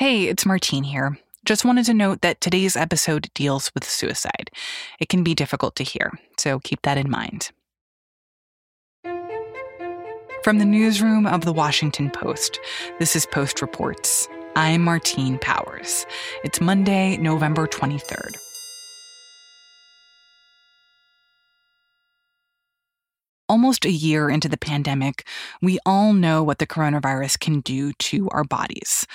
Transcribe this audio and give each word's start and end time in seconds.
Hey, 0.00 0.28
it's 0.28 0.46
Martine 0.46 0.82
here. 0.82 1.18
Just 1.44 1.66
wanted 1.66 1.84
to 1.84 1.92
note 1.92 2.22
that 2.22 2.40
today's 2.40 2.74
episode 2.74 3.28
deals 3.34 3.70
with 3.74 3.84
suicide. 3.84 4.50
It 4.98 5.10
can 5.10 5.22
be 5.22 5.34
difficult 5.34 5.76
to 5.76 5.84
hear, 5.84 6.10
so 6.38 6.58
keep 6.58 6.80
that 6.84 6.96
in 6.96 7.10
mind. 7.10 7.50
From 10.42 10.58
the 10.58 10.64
newsroom 10.64 11.26
of 11.26 11.42
the 11.42 11.52
Washington 11.52 12.08
Post, 12.08 12.60
this 12.98 13.14
is 13.14 13.26
Post 13.26 13.60
Reports. 13.60 14.26
I'm 14.56 14.84
Martine 14.84 15.38
Powers. 15.38 16.06
It's 16.44 16.62
Monday, 16.62 17.18
November 17.18 17.66
23rd. 17.66 18.38
Almost 23.50 23.84
a 23.84 23.90
year 23.90 24.30
into 24.30 24.48
the 24.48 24.56
pandemic, 24.56 25.26
we 25.60 25.78
all 25.84 26.14
know 26.14 26.42
what 26.42 26.58
the 26.58 26.66
coronavirus 26.66 27.38
can 27.38 27.60
do 27.60 27.92
to 27.94 28.30
our 28.30 28.44
bodies. 28.44 29.06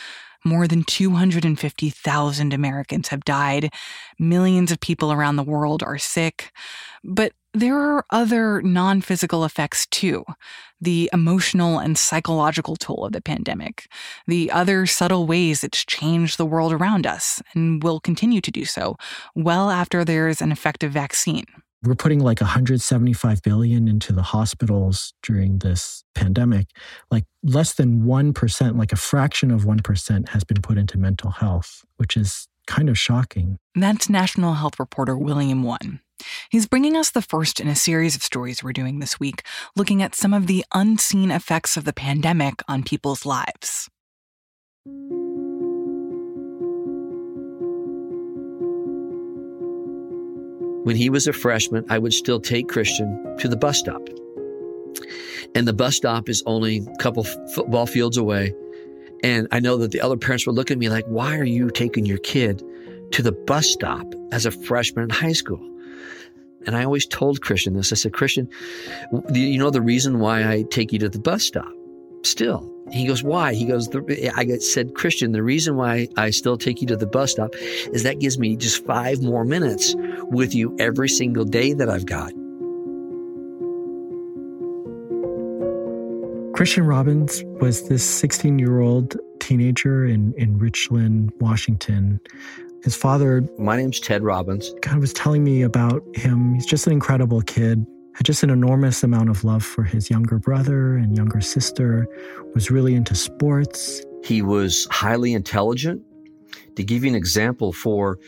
More 0.46 0.68
than 0.68 0.84
250,000 0.84 2.54
Americans 2.54 3.07
have 3.10 3.25
died. 3.25 3.74
Millions 4.19 4.71
of 4.71 4.79
people 4.79 5.11
around 5.11 5.36
the 5.36 5.43
world 5.43 5.82
are 5.83 5.97
sick. 5.97 6.52
But 7.04 7.33
there 7.54 7.78
are 7.78 8.06
other 8.11 8.61
non 8.61 9.02
physical 9.02 9.43
effects 9.46 9.88
too 9.88 10.24
the 10.82 11.10
emotional 11.14 11.79
and 11.79 11.97
psychological 11.97 12.75
toll 12.75 13.05
of 13.05 13.14
the 13.14 13.21
pandemic, 13.21 13.88
the 14.28 14.52
other 14.52 14.86
subtle 14.86 15.25
ways 15.25 15.64
it's 15.64 15.83
changed 15.86 16.38
the 16.38 16.46
world 16.46 16.74
around 16.74 17.07
us 17.07 17.41
and 17.54 17.82
will 17.82 18.00
continue 18.00 18.41
to 18.41 18.52
do 18.52 18.66
so 18.66 18.96
well 19.33 19.71
after 19.71 20.04
there's 20.04 20.41
an 20.41 20.52
effective 20.52 20.91
vaccine 20.91 21.46
we're 21.86 21.96
putting 21.96 22.20
like 22.20 22.42
175 22.42 23.42
billion 23.42 23.88
into 23.88 24.14
the 24.14 24.21
hospitals 24.21 25.14
during 25.24 25.60
this 25.60 26.04
pandemic. 26.14 26.68
Like 27.11 27.25
less 27.44 27.74
than 27.74 28.02
1% 28.02 28.78
like 28.78 28.92
a 28.92 28.98
fraction 28.98 29.52
of 29.52 29.64
1% 29.64 30.30
has 30.30 30.44
been 30.44 30.61
put 30.61 30.78
into 30.78 30.98
mental 30.98 31.32
health 31.32 31.84
which 31.98 32.17
is 32.17 32.48
kind 32.67 32.89
of 32.89 32.98
shocking. 32.98 33.58
That's 33.75 34.09
national 34.09 34.56
health 34.56 34.80
reporter 34.80 35.17
William 35.17 35.64
Wan 35.64 36.00
He's 36.50 36.67
bringing 36.67 36.95
us 36.95 37.11
the 37.11 37.22
first 37.22 37.59
in 37.59 37.67
a 37.67 37.75
series 37.75 38.16
of 38.16 38.23
stories 38.23 38.64
we're 38.64 38.73
doing 38.73 38.99
this 38.99 39.20
week, 39.20 39.44
looking 39.75 40.02
at 40.02 40.16
some 40.16 40.33
of 40.33 40.47
the 40.47 40.66
unseen 40.73 41.31
effects 41.31 41.77
of 41.77 41.86
the 41.86 41.94
pandemic 41.94 42.61
on 42.67 42.83
people's 42.83 43.25
lives. 43.25 43.89
When 50.86 50.95
he 50.95 51.09
was 51.09 51.25
a 51.25 51.33
freshman, 51.33 51.83
I 51.89 51.97
would 51.97 52.14
still 52.14 52.39
take 52.39 52.69
Christian 52.69 53.36
to 53.39 53.47
the 53.47 53.58
bus 53.58 53.80
stop. 53.80 54.08
And 55.55 55.67
the 55.67 55.73
bus 55.73 55.95
stop 55.95 56.30
is 56.30 56.44
only 56.45 56.86
a 56.88 56.95
couple 56.97 57.23
football 57.23 57.88
fields 57.88 58.17
away. 58.17 58.53
And 59.23 59.47
I 59.52 59.59
know 59.59 59.77
that 59.77 59.89
the 59.89 60.00
other 60.00 60.16
parents 60.16 60.45
were 60.45 60.53
looking 60.53 60.75
at 60.75 60.80
me 60.80 60.89
like, 60.89 61.05
why 61.05 61.38
are 61.39 61.44
you 61.44 61.72
taking 61.72 62.05
your 62.05 62.19
kid 62.19 62.61
to 63.14 63.23
the 63.23 63.31
bus 63.31 63.66
stop 63.66 64.05
as 64.31 64.45
a 64.45 64.52
freshman 64.52 65.05
in 65.05 65.09
high 65.09 65.33
school? 65.33 65.59
And 66.67 66.75
I 66.75 66.83
always 66.83 67.08
told 67.08 67.42
Christian 67.42 67.73
this. 67.73 67.92
I 67.92 67.95
said, 67.95 68.14
Christian, 68.14 68.47
you 69.33 69.58
know 69.58 69.72
the 69.72 69.81
reason 69.81 70.20
why 70.20 70.47
I 70.47 70.66
take 70.70 70.94
you 70.94 70.99
to 70.99 71.09
the 71.09 71.17
bus 71.17 71.45
stop? 71.45 71.73
Still, 72.22 72.72
he 72.91 73.08
goes, 73.08 73.23
why? 73.23 73.53
He 73.53 73.66
goes, 73.66 73.89
I 74.36 74.58
said, 74.59 74.94
Christian, 74.94 75.31
the 75.31 75.41
reason 75.41 75.75
why 75.75 76.08
I 76.17 76.30
still 76.30 76.58
take 76.58 76.81
you 76.81 76.88
to 76.88 76.95
the 76.95 77.08
bus 77.08 77.31
stop 77.31 77.55
is 77.94 78.03
that 78.03 78.19
gives 78.19 78.38
me 78.38 78.55
just 78.55 78.86
five 78.86 79.22
more 79.22 79.44
minutes 79.44 79.95
with 80.30 80.53
you 80.53 80.75
every 80.80 81.09
single 81.09 81.45
day 81.45 81.73
that 81.73 81.89
I've 81.89 82.05
got. 82.05 82.31
Christian 86.55 86.86
Robbins 86.86 87.44
was 87.59 87.89
this 87.89 88.03
16 88.03 88.59
year 88.59 88.80
old 88.80 89.17
teenager 89.39 90.05
in, 90.05 90.33
in 90.38 90.58
Richland, 90.58 91.31
Washington. 91.39 92.20
His 92.83 92.95
father, 92.95 93.44
my 93.58 93.75
name's 93.75 93.99
Ted 93.99 94.23
Robbins, 94.23 94.73
kind 94.81 94.95
of 94.95 95.02
was 95.02 95.11
telling 95.11 95.44
me 95.44 95.64
about 95.64 96.03
him. 96.14 96.53
He's 96.53 96.66
just 96.67 96.86
an 96.86 96.94
incredible 96.94 97.42
kid 97.42 97.86
just 98.23 98.44
an 98.44 98.49
enormous 98.49 99.03
amount 99.03 99.30
of 99.30 99.43
love 99.43 99.64
for 99.64 99.83
his 99.83 100.09
younger 100.09 100.39
brother 100.39 100.95
and 100.95 101.15
younger 101.15 101.42
sister, 101.42 102.08
was 102.53 102.71
really 102.71 102.95
into 102.95 103.15
sports. 103.15 104.02
He 104.23 104.42
was 104.42 104.87
highly 104.89 105.33
intelligent. 105.33 106.02
To 106.76 106.83
give 106.83 107.03
you 107.03 107.09
an 107.09 107.15
example 107.15 107.73
for 107.73 108.20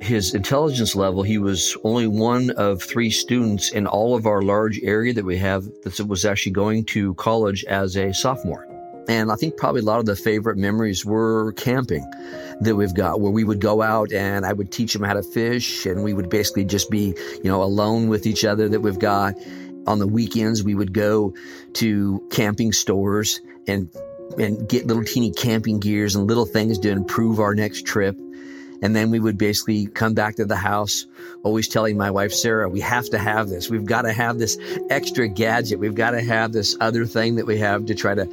his 0.00 0.34
intelligence 0.34 0.96
level, 0.96 1.22
he 1.22 1.38
was 1.38 1.76
only 1.84 2.08
one 2.08 2.50
of 2.50 2.82
three 2.82 3.10
students 3.10 3.70
in 3.70 3.86
all 3.86 4.16
of 4.16 4.26
our 4.26 4.42
large 4.42 4.80
area 4.82 5.12
that 5.12 5.24
we 5.24 5.36
have 5.38 5.64
that 5.84 6.00
was 6.06 6.24
actually 6.24 6.52
going 6.52 6.84
to 6.86 7.14
college 7.14 7.64
as 7.64 7.96
a 7.96 8.12
sophomore. 8.12 8.71
And 9.08 9.32
I 9.32 9.36
think 9.36 9.56
probably 9.56 9.80
a 9.80 9.84
lot 9.84 9.98
of 9.98 10.06
the 10.06 10.16
favorite 10.16 10.56
memories 10.56 11.04
were 11.04 11.52
camping 11.52 12.08
that 12.60 12.76
we've 12.76 12.94
got 12.94 13.20
where 13.20 13.32
we 13.32 13.44
would 13.44 13.60
go 13.60 13.82
out 13.82 14.12
and 14.12 14.46
I 14.46 14.52
would 14.52 14.70
teach 14.70 14.94
him 14.94 15.02
how 15.02 15.14
to 15.14 15.22
fish 15.22 15.86
and 15.86 16.04
we 16.04 16.14
would 16.14 16.30
basically 16.30 16.64
just 16.64 16.90
be, 16.90 17.14
you 17.42 17.50
know, 17.50 17.62
alone 17.62 18.08
with 18.08 18.26
each 18.26 18.44
other 18.44 18.68
that 18.68 18.80
we've 18.80 18.98
got. 18.98 19.34
On 19.86 19.98
the 19.98 20.06
weekends, 20.06 20.62
we 20.62 20.76
would 20.76 20.92
go 20.92 21.34
to 21.74 22.24
camping 22.30 22.72
stores 22.72 23.40
and 23.66 23.88
and 24.38 24.68
get 24.68 24.86
little 24.86 25.04
teeny 25.04 25.32
camping 25.32 25.80
gears 25.80 26.14
and 26.14 26.26
little 26.26 26.46
things 26.46 26.78
to 26.78 26.90
improve 26.90 27.40
our 27.40 27.54
next 27.54 27.84
trip. 27.84 28.16
And 28.82 28.96
then 28.96 29.10
we 29.10 29.20
would 29.20 29.38
basically 29.38 29.86
come 29.86 30.12
back 30.12 30.36
to 30.36 30.44
the 30.44 30.56
house, 30.56 31.06
always 31.44 31.68
telling 31.68 31.96
my 31.96 32.10
wife, 32.10 32.32
Sarah, 32.32 32.68
we 32.68 32.80
have 32.80 33.08
to 33.10 33.18
have 33.18 33.48
this. 33.48 33.70
We've 33.70 33.84
got 33.84 34.02
to 34.02 34.12
have 34.12 34.38
this 34.38 34.58
extra 34.90 35.28
gadget. 35.28 35.78
We've 35.78 35.94
got 35.94 36.10
to 36.10 36.20
have 36.20 36.52
this 36.52 36.76
other 36.80 37.06
thing 37.06 37.36
that 37.36 37.46
we 37.46 37.58
have 37.58 37.86
to 37.86 37.94
try 37.94 38.14
to, 38.14 38.26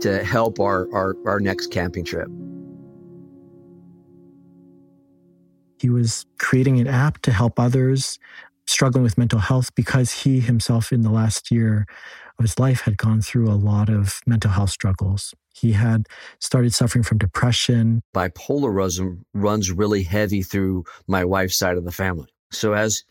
to 0.00 0.24
help 0.24 0.60
our, 0.60 0.88
our, 0.94 1.16
our 1.26 1.40
next 1.40 1.72
camping 1.72 2.04
trip. 2.04 2.28
He 5.80 5.90
was 5.90 6.26
creating 6.38 6.80
an 6.80 6.86
app 6.86 7.20
to 7.22 7.32
help 7.32 7.58
others 7.58 8.18
struggling 8.66 9.02
with 9.02 9.18
mental 9.18 9.38
health 9.38 9.74
because 9.74 10.12
he 10.12 10.40
himself, 10.40 10.92
in 10.92 11.02
the 11.02 11.10
last 11.10 11.50
year 11.50 11.86
of 12.38 12.44
his 12.44 12.58
life, 12.58 12.82
had 12.82 12.96
gone 12.96 13.20
through 13.20 13.50
a 13.50 13.54
lot 13.54 13.88
of 13.88 14.20
mental 14.26 14.50
health 14.50 14.70
struggles. 14.70 15.34
He 15.60 15.72
had 15.72 16.06
started 16.38 16.72
suffering 16.72 17.02
from 17.02 17.18
depression. 17.18 18.02
Bipolarism 18.14 19.24
runs 19.34 19.70
really 19.70 20.02
heavy 20.02 20.42
through 20.42 20.84
my 21.06 21.24
wife's 21.24 21.58
side 21.58 21.76
of 21.76 21.84
the 21.84 21.92
family. 21.92 22.28
So 22.50 22.74
as 22.74 23.02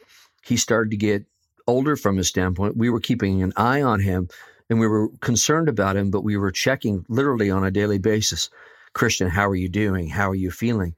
he 0.44 0.58
started 0.58 0.92
to 0.92 0.98
get 0.98 1.26
older 1.68 1.96
from 1.96 2.18
his 2.18 2.30
standpoint, 2.30 2.78
we 2.78 2.90
were 2.90 3.02
keeping 3.02 3.44
an 3.44 3.54
eye 3.58 3.82
on 3.82 4.00
him 4.00 4.30
and 4.70 4.80
we 4.80 4.88
were 4.88 5.10
concerned 5.20 5.70
about 5.70 5.96
him, 5.96 6.10
but 6.12 6.24
we 6.24 6.38
were 6.38 6.52
checking 6.52 7.06
literally 7.10 7.50
on 7.50 7.64
a 7.64 7.72
daily 7.72 8.00
basis. 8.00 8.50
Christian, 8.94 9.30
how 9.30 9.48
are 9.48 9.56
you 9.56 9.70
doing? 9.70 10.10
How 10.10 10.30
are 10.30 10.36
you 10.36 10.52
feeling? 10.52 10.96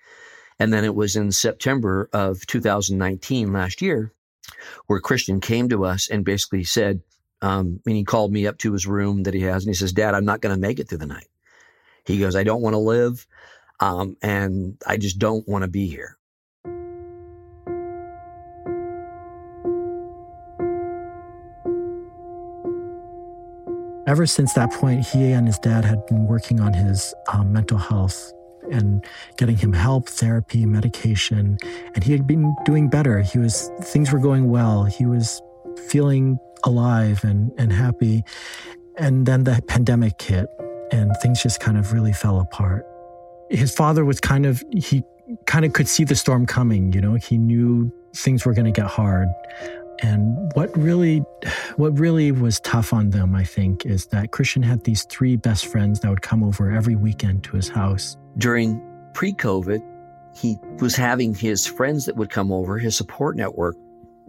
And 0.60 0.74
then 0.74 0.84
it 0.84 0.96
was 0.96 1.16
in 1.16 1.32
September 1.32 2.10
of 2.14 2.46
2019, 2.48 3.54
last 3.54 3.82
year, 3.82 4.14
where 4.88 5.00
Christian 5.00 5.40
came 5.40 5.70
to 5.70 5.86
us 5.86 6.10
and 6.10 6.26
basically 6.26 6.64
said, 6.64 7.02
um, 7.42 7.80
and 7.86 7.96
he 7.96 8.04
called 8.04 8.34
me 8.34 8.46
up 8.48 8.58
to 8.60 8.74
his 8.74 8.86
room 8.86 9.24
that 9.24 9.34
he 9.34 9.42
has, 9.42 9.64
and 9.64 9.70
he 9.70 9.78
says, 9.78 9.94
Dad, 9.94 10.14
I'm 10.14 10.26
not 10.26 10.42
going 10.42 10.54
to 10.54 10.60
make 10.60 10.80
it 10.80 10.90
through 10.90 10.98
the 10.98 11.06
night. 11.06 11.28
He 12.10 12.20
goes, 12.20 12.36
I 12.36 12.44
don't 12.44 12.62
want 12.62 12.74
to 12.74 12.80
live, 12.80 13.28
um, 13.80 14.18
and 14.24 14.82
I 14.88 14.98
just 14.98 15.20
don't 15.20 15.48
want 15.48 15.62
to 15.62 15.68
be 15.68 15.88
here. 15.88 16.18
Ever 24.08 24.26
since 24.26 24.54
that 24.54 24.72
point, 24.72 25.06
he 25.06 25.32
and 25.34 25.46
his 25.46 25.60
dad 25.60 25.86
had 25.86 26.04
been 26.08 26.26
working 26.26 26.60
on 26.60 26.74
his 26.74 27.14
um, 27.32 27.54
mental 27.54 27.78
health 27.78 28.34
and 28.72 29.06
getting 29.38 29.56
him 29.56 29.72
help, 29.72 30.10
therapy, 30.10 30.66
medication. 30.66 31.60
And 31.94 32.04
he 32.04 32.12
had 32.12 32.26
been 32.26 32.56
doing 32.66 32.90
better. 32.90 33.22
He 33.22 33.38
was, 33.38 33.70
things 33.82 34.12
were 34.12 34.18
going 34.18 34.50
well. 34.50 34.86
He 34.86 35.06
was 35.06 35.40
feeling 35.90 36.40
alive 36.64 37.24
and, 37.24 37.52
and 37.60 37.72
happy. 37.72 38.24
And 38.98 39.28
then 39.28 39.44
the 39.44 39.62
pandemic 39.68 40.20
hit 40.20 40.48
and 40.92 41.16
things 41.22 41.42
just 41.42 41.60
kind 41.60 41.78
of 41.78 41.94
really 41.94 42.14
fell 42.14 42.40
apart. 42.40 42.86
His 43.50 43.74
father 43.74 44.06
was 44.06 44.20
kind 44.20 44.46
of, 44.46 44.64
he 44.72 45.04
kind 45.46 45.66
of 45.66 45.74
could 45.74 45.88
see 45.88 46.04
the 46.04 46.16
storm 46.16 46.46
coming, 46.46 46.94
you 46.94 47.02
know, 47.02 47.16
he 47.16 47.38
knew 47.38 47.92
things 48.16 48.46
were 48.46 48.54
going 48.54 48.66
to 48.66 48.72
get 48.72 48.88
hard. 48.88 49.28
And 50.02 50.52
what 50.54 50.76
really, 50.78 51.20
what 51.76 51.98
really 52.00 52.32
was 52.32 52.60
tough 52.62 52.94
on 52.94 53.10
them, 53.10 53.36
I 53.36 53.44
think, 53.44 53.86
is 53.86 54.06
that 54.08 54.32
Christian 54.32 54.64
had 54.64 54.84
these 54.86 55.04
three 55.04 55.36
best 55.36 55.66
friends 55.66 56.00
that 56.00 56.10
would 56.10 56.22
come 56.22 56.44
over 56.44 56.72
every 56.72 56.96
weekend 56.96 57.44
to 57.46 57.56
his 57.58 57.68
house. 57.68 58.16
During 58.38 58.82
pre 59.14 59.34
COVID, 59.34 59.82
he 60.36 60.58
was 60.80 60.96
having 60.96 61.34
his 61.34 61.68
friends 61.68 62.06
that 62.06 62.16
would 62.16 62.30
come 62.30 62.52
over, 62.52 62.78
his 62.78 62.96
support 62.96 63.36
network 63.36 63.76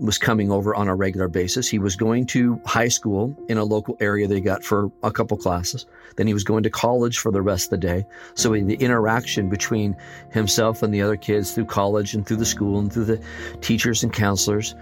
was 0.00 0.18
coming 0.18 0.50
over 0.50 0.74
on 0.74 0.88
a 0.88 0.94
regular 0.94 1.28
basis. 1.28 1.68
He 1.68 1.78
was 1.78 1.94
going 1.94 2.26
to 2.26 2.60
high 2.64 2.88
school 2.88 3.36
in 3.48 3.58
a 3.58 3.64
local 3.64 3.96
area 4.00 4.26
they 4.26 4.40
got 4.40 4.64
for 4.64 4.90
a 5.02 5.10
couple 5.10 5.36
classes. 5.36 5.86
Then 6.16 6.26
he 6.26 6.34
was 6.34 6.44
going 6.44 6.62
to 6.62 6.70
college 6.70 7.18
for 7.18 7.30
the 7.30 7.42
rest 7.42 7.66
of 7.66 7.70
the 7.70 7.86
day. 7.86 8.06
So 8.34 8.52
the 8.52 8.74
interaction 8.74 9.48
between 9.48 9.96
himself 10.30 10.82
and 10.82 10.92
the 10.92 11.02
other 11.02 11.16
kids 11.16 11.52
through 11.52 11.66
college 11.66 12.14
and 12.14 12.26
through 12.26 12.38
the 12.38 12.46
school 12.46 12.78
and 12.78 12.92
through 12.92 13.04
the 13.04 13.22
teachers 13.60 14.02
and 14.02 14.12
counselors 14.12 14.74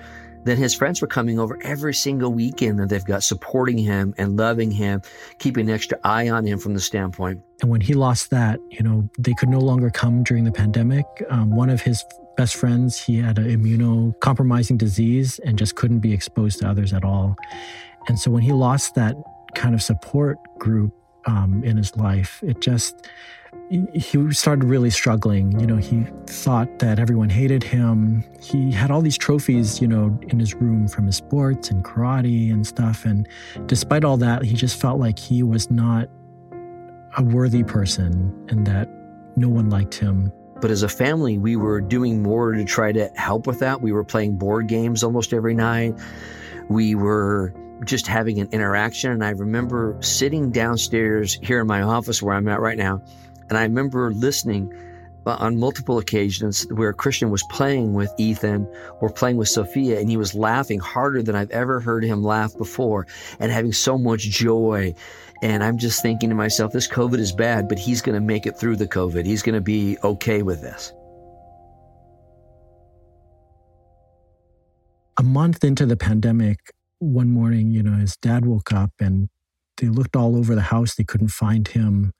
then 0.48 0.56
his 0.56 0.74
friends 0.74 1.00
were 1.00 1.08
coming 1.08 1.38
over 1.38 1.58
every 1.62 1.94
single 1.94 2.32
weekend 2.32 2.80
and 2.80 2.88
they've 2.90 3.04
got 3.04 3.22
supporting 3.22 3.78
him 3.78 4.14
and 4.18 4.36
loving 4.36 4.70
him, 4.70 5.02
keeping 5.38 5.68
an 5.68 5.74
extra 5.74 5.98
eye 6.04 6.28
on 6.28 6.46
him 6.46 6.58
from 6.58 6.74
the 6.74 6.80
standpoint. 6.80 7.40
And 7.60 7.70
when 7.70 7.80
he 7.80 7.94
lost 7.94 8.30
that, 8.30 8.60
you 8.70 8.82
know, 8.82 9.08
they 9.18 9.34
could 9.34 9.48
no 9.48 9.58
longer 9.58 9.90
come 9.90 10.22
during 10.22 10.44
the 10.44 10.52
pandemic. 10.52 11.04
Um, 11.30 11.54
one 11.54 11.70
of 11.70 11.80
his 11.80 12.04
best 12.36 12.56
friends, 12.56 12.98
he 12.98 13.18
had 13.18 13.38
an 13.38 13.46
immunocompromising 13.46 14.78
disease 14.78 15.38
and 15.40 15.58
just 15.58 15.74
couldn't 15.74 16.00
be 16.00 16.12
exposed 16.12 16.60
to 16.60 16.68
others 16.68 16.92
at 16.92 17.04
all. 17.04 17.36
And 18.06 18.18
so 18.18 18.30
when 18.30 18.42
he 18.42 18.52
lost 18.52 18.94
that 18.94 19.16
kind 19.54 19.74
of 19.74 19.82
support 19.82 20.38
group 20.58 20.94
um, 21.28 21.62
in 21.62 21.76
his 21.76 21.94
life, 21.96 22.42
it 22.42 22.60
just, 22.60 23.06
he 23.70 24.32
started 24.32 24.64
really 24.64 24.90
struggling. 24.90 25.58
You 25.60 25.66
know, 25.66 25.76
he 25.76 26.06
thought 26.26 26.78
that 26.78 26.98
everyone 26.98 27.28
hated 27.28 27.62
him. 27.62 28.24
He 28.40 28.72
had 28.72 28.90
all 28.90 29.02
these 29.02 29.18
trophies, 29.18 29.80
you 29.80 29.86
know, 29.86 30.18
in 30.28 30.40
his 30.40 30.54
room 30.54 30.88
from 30.88 31.06
his 31.06 31.16
sports 31.16 31.70
and 31.70 31.84
karate 31.84 32.50
and 32.50 32.66
stuff. 32.66 33.04
And 33.04 33.28
despite 33.66 34.04
all 34.04 34.16
that, 34.16 34.42
he 34.42 34.54
just 34.54 34.80
felt 34.80 34.98
like 34.98 35.18
he 35.18 35.42
was 35.42 35.70
not 35.70 36.08
a 37.16 37.22
worthy 37.22 37.62
person 37.62 38.34
and 38.48 38.66
that 38.66 38.88
no 39.36 39.48
one 39.48 39.68
liked 39.68 39.94
him. 39.94 40.32
But 40.60 40.70
as 40.70 40.82
a 40.82 40.88
family, 40.88 41.38
we 41.38 41.56
were 41.56 41.80
doing 41.80 42.22
more 42.22 42.52
to 42.52 42.64
try 42.64 42.90
to 42.92 43.08
help 43.16 43.46
with 43.46 43.58
that. 43.60 43.80
We 43.82 43.92
were 43.92 44.02
playing 44.04 44.38
board 44.38 44.66
games 44.66 45.04
almost 45.04 45.32
every 45.32 45.54
night. 45.54 45.94
We 46.68 46.94
were 46.94 47.54
just 47.84 48.06
having 48.06 48.40
an 48.40 48.48
interaction. 48.52 49.12
And 49.12 49.24
I 49.24 49.30
remember 49.30 49.96
sitting 50.00 50.50
downstairs 50.50 51.38
here 51.42 51.60
in 51.60 51.66
my 51.66 51.82
office 51.82 52.22
where 52.22 52.34
I'm 52.34 52.48
at 52.48 52.60
right 52.60 52.78
now 52.78 53.02
and 53.48 53.56
I 53.56 53.62
remember 53.62 54.12
listening 54.12 54.72
uh, 55.26 55.36
on 55.40 55.58
multiple 55.58 55.98
occasions 55.98 56.66
where 56.70 56.92
Christian 56.92 57.30
was 57.30 57.42
playing 57.50 57.94
with 57.94 58.12
Ethan 58.18 58.66
or 59.00 59.10
playing 59.10 59.36
with 59.36 59.48
Sophia, 59.48 60.00
and 60.00 60.08
he 60.08 60.16
was 60.16 60.34
laughing 60.34 60.78
harder 60.78 61.22
than 61.22 61.34
I've 61.34 61.50
ever 61.50 61.80
heard 61.80 62.04
him 62.04 62.22
laugh 62.22 62.56
before 62.56 63.06
and 63.40 63.52
having 63.52 63.72
so 63.72 63.98
much 63.98 64.22
joy. 64.22 64.94
And 65.42 65.62
I'm 65.62 65.78
just 65.78 66.02
thinking 66.02 66.30
to 66.30 66.34
myself, 66.34 66.72
this 66.72 66.88
COVID 66.88 67.18
is 67.18 67.32
bad, 67.32 67.68
but 67.68 67.78
he's 67.78 68.02
going 68.02 68.14
to 68.14 68.20
make 68.20 68.46
it 68.46 68.58
through 68.58 68.76
the 68.76 68.88
COVID. 68.88 69.24
He's 69.24 69.42
going 69.42 69.54
to 69.54 69.60
be 69.60 69.98
okay 70.02 70.42
with 70.42 70.62
this. 70.62 70.92
A 75.18 75.22
month 75.22 75.64
into 75.64 75.84
the 75.84 75.96
pandemic, 75.96 76.58
one 76.98 77.30
morning, 77.30 77.70
you 77.70 77.82
know, 77.82 77.98
his 77.98 78.16
dad 78.16 78.46
woke 78.46 78.72
up 78.72 78.92
and 79.00 79.28
they 79.76 79.88
looked 79.88 80.16
all 80.16 80.36
over 80.36 80.54
the 80.54 80.62
house. 80.62 80.94
They 80.94 81.04
couldn't 81.04 81.28
find 81.28 81.68
him 81.68 82.12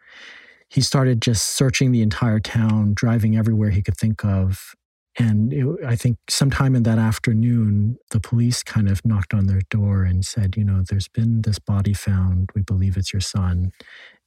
he 0.71 0.81
started 0.81 1.23
just 1.23 1.47
searching 1.57 1.93
the 1.93 2.03
entire 2.03 2.41
town, 2.41 2.93
driving 2.95 3.37
everywhere 3.37 3.71
he 3.71 3.83
could 3.83 3.97
think 3.97 4.25
of. 4.25 4.75
And 5.19 5.53
it, 5.53 5.67
I 5.85 5.97
think 5.97 6.19
sometime 6.29 6.77
in 6.77 6.85
that 6.85 6.99
afternoon, 6.99 7.97
the 8.11 8.21
police 8.21 8.63
kind 8.63 8.89
of 8.89 9.05
knocked 9.05 9.35
on 9.35 9.47
their 9.47 9.63
door 9.71 10.05
and 10.05 10.25
said, 10.25 10.57
you 10.57 10.65
know, 10.65 10.85
there's 10.89 11.09
been 11.09 11.43
this 11.43 11.59
body 11.59 11.95
found. 11.95 12.51
We 12.55 12.63
believe 12.63 12.97
it's 12.97 13.13
your 13.13 13.21
son. 13.21 13.73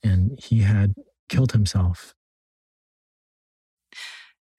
And 0.04 0.38
he 0.42 0.62
had 0.62 0.95
killed 1.30 1.51
himself. 1.54 2.13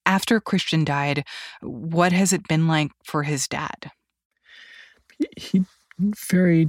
After 0.07 0.41
Christian 0.41 0.85
died, 0.85 1.25
what 1.61 2.13
has 2.13 2.33
it 2.33 2.49
been 2.49 2.67
like 2.67 2.93
for 3.05 3.25
his 3.25 3.47
dad? 3.47 3.91
He 5.37 5.65
very 5.99 6.69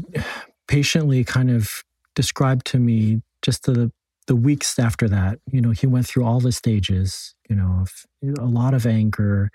patiently 0.68 1.24
kind 1.24 1.50
of 1.50 1.84
described 2.16 2.66
to 2.68 2.80
me 2.80 3.22
just 3.42 3.64
the 3.64 3.92
the 4.28 4.36
weeks 4.36 4.80
after 4.80 5.10
that, 5.10 5.40
you 5.52 5.60
know, 5.62 5.72
he 5.72 5.86
went 5.86 6.08
through 6.08 6.24
all 6.24 6.40
the 6.40 6.52
stages, 6.52 7.36
you 7.50 7.56
know, 7.56 7.82
of 7.82 8.06
a 8.40 8.46
lot 8.46 8.74
of 8.74 8.86
anger 8.86 9.52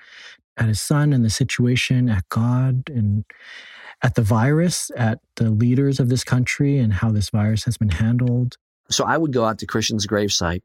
at 0.58 0.68
his 0.68 0.80
son 0.80 1.12
and 1.12 1.24
the 1.24 1.30
situation, 1.30 2.08
at 2.08 2.28
God, 2.28 2.90
and 2.90 3.24
at 4.02 4.14
the 4.14 4.22
virus, 4.22 4.90
at 4.96 5.20
the 5.36 5.50
leaders 5.50 5.98
of 6.00 6.08
this 6.08 6.24
country, 6.24 6.78
and 6.78 6.92
how 6.92 7.10
this 7.10 7.30
virus 7.30 7.64
has 7.64 7.78
been 7.78 7.90
handled. 7.90 8.56
So 8.90 9.04
I 9.04 9.16
would 9.16 9.32
go 9.32 9.44
out 9.44 9.58
to 9.58 9.66
Christian's 9.66 10.06
gravesite 10.06 10.62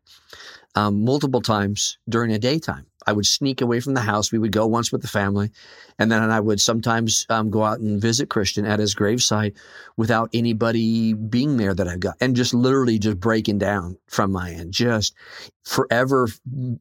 um, 0.76 1.04
multiple 1.04 1.42
times 1.42 1.98
during 2.10 2.32
the 2.32 2.40
daytime. 2.40 2.86
I 3.06 3.12
would 3.12 3.26
sneak 3.26 3.62
away 3.62 3.80
from 3.82 3.96
the 3.96 4.02
house. 4.02 4.32
We 4.32 4.40
would 4.40 4.54
go 4.54 4.66
once 4.66 4.92
with 4.92 5.02
the 5.02 5.10
family, 5.10 5.52
and 6.00 6.12
then 6.12 6.22
I 6.32 6.40
would 6.40 6.62
sometimes 6.62 7.26
um, 7.30 7.50
go 7.50 7.64
out 7.64 7.80
and 7.80 8.02
visit 8.02 8.30
Christian 8.30 8.66
at 8.66 8.80
his 8.80 8.96
gravesite 8.96 9.58
without 9.98 10.30
anybody 10.34 11.14
being 11.14 11.58
there 11.58 11.74
that 11.74 11.88
I've 11.88 12.00
got, 12.00 12.16
and 12.22 12.36
just 12.36 12.54
literally 12.54 12.98
just 13.00 13.20
breaking 13.20 13.58
down 13.58 13.98
from 14.08 14.32
my 14.32 14.52
end, 14.52 14.72
just 14.72 15.14
forever 15.64 16.30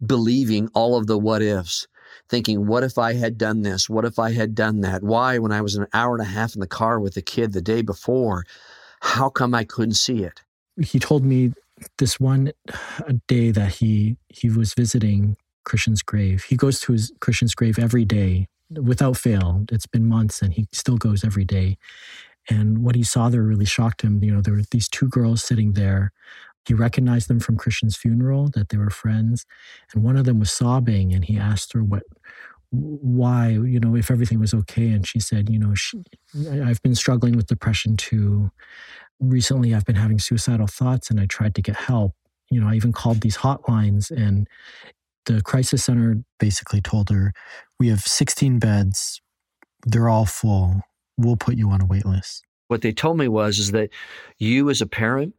believing 0.06 0.68
all 0.74 0.96
of 0.96 1.06
the 1.06 1.18
what 1.18 1.42
ifs. 1.42 1.88
Thinking, 2.28 2.66
what 2.66 2.84
if 2.84 2.98
I 2.98 3.14
had 3.14 3.36
done 3.36 3.62
this? 3.62 3.90
What 3.90 4.04
if 4.04 4.18
I 4.18 4.32
had 4.32 4.54
done 4.54 4.80
that? 4.82 5.02
Why, 5.02 5.38
when 5.38 5.50
I 5.50 5.60
was 5.60 5.74
an 5.74 5.86
hour 5.92 6.14
and 6.14 6.22
a 6.22 6.30
half 6.30 6.54
in 6.54 6.60
the 6.60 6.66
car 6.66 7.00
with 7.00 7.14
the 7.14 7.22
kid 7.22 7.52
the 7.52 7.60
day 7.60 7.82
before, 7.82 8.44
how 9.00 9.28
come 9.28 9.54
I 9.54 9.64
couldn't 9.64 9.94
see 9.94 10.22
it? 10.22 10.42
He 10.80 10.98
told 10.98 11.24
me 11.24 11.52
this 11.98 12.20
one 12.20 12.52
day 13.26 13.50
that 13.50 13.74
he 13.74 14.16
he 14.28 14.48
was 14.48 14.74
visiting 14.74 15.36
Christian's 15.64 16.02
grave. 16.02 16.44
He 16.44 16.56
goes 16.56 16.80
to 16.80 16.92
his 16.92 17.12
Christian's 17.20 17.54
grave 17.54 17.78
every 17.78 18.04
day 18.04 18.48
without 18.70 19.16
fail. 19.16 19.64
It's 19.70 19.86
been 19.86 20.06
months 20.06 20.42
and 20.42 20.52
he 20.52 20.66
still 20.72 20.96
goes 20.96 21.24
every 21.24 21.44
day. 21.44 21.76
And 22.48 22.78
what 22.78 22.96
he 22.96 23.04
saw 23.04 23.28
there 23.28 23.42
really 23.42 23.64
shocked 23.64 24.02
him. 24.02 24.22
You 24.22 24.34
know, 24.34 24.40
there 24.40 24.54
were 24.54 24.62
these 24.70 24.88
two 24.88 25.08
girls 25.08 25.42
sitting 25.42 25.72
there. 25.72 26.12
He 26.66 26.74
recognized 26.74 27.28
them 27.28 27.40
from 27.40 27.56
Christian's 27.56 27.96
funeral, 27.96 28.48
that 28.54 28.68
they 28.68 28.76
were 28.76 28.90
friends. 28.90 29.46
And 29.92 30.02
one 30.02 30.16
of 30.16 30.24
them 30.24 30.38
was 30.38 30.52
sobbing 30.52 31.12
and 31.12 31.24
he 31.24 31.36
asked 31.36 31.72
her 31.72 31.82
what 31.82 32.02
why, 32.70 33.50
you 33.50 33.78
know, 33.78 33.94
if 33.94 34.10
everything 34.10 34.40
was 34.40 34.54
okay. 34.54 34.88
And 34.88 35.06
she 35.06 35.20
said, 35.20 35.50
you 35.50 35.58
know, 35.58 35.74
she, 35.74 36.02
I've 36.64 36.80
been 36.82 36.94
struggling 36.94 37.36
with 37.36 37.46
depression 37.46 37.98
too 37.98 38.50
recently 39.22 39.74
I've 39.74 39.84
been 39.84 39.96
having 39.96 40.18
suicidal 40.18 40.66
thoughts 40.66 41.10
and 41.10 41.20
I 41.20 41.26
tried 41.26 41.54
to 41.54 41.62
get 41.62 41.76
help. 41.76 42.14
You 42.50 42.60
know, 42.60 42.68
I 42.68 42.74
even 42.74 42.92
called 42.92 43.20
these 43.20 43.38
hotlines 43.38 44.10
and 44.10 44.48
the 45.26 45.40
crisis 45.42 45.84
center 45.84 46.22
basically 46.38 46.80
told 46.80 47.08
her, 47.10 47.32
We 47.78 47.88
have 47.88 48.00
16 48.00 48.58
beds, 48.58 49.20
they're 49.86 50.08
all 50.08 50.26
full. 50.26 50.82
We'll 51.16 51.36
put 51.36 51.56
you 51.56 51.70
on 51.70 51.80
a 51.80 51.86
wait 51.86 52.04
list. 52.04 52.44
What 52.68 52.82
they 52.82 52.92
told 52.92 53.18
me 53.18 53.28
was 53.28 53.58
is 53.58 53.72
that 53.72 53.90
you 54.38 54.70
as 54.70 54.80
a 54.80 54.86
parent 54.86 55.34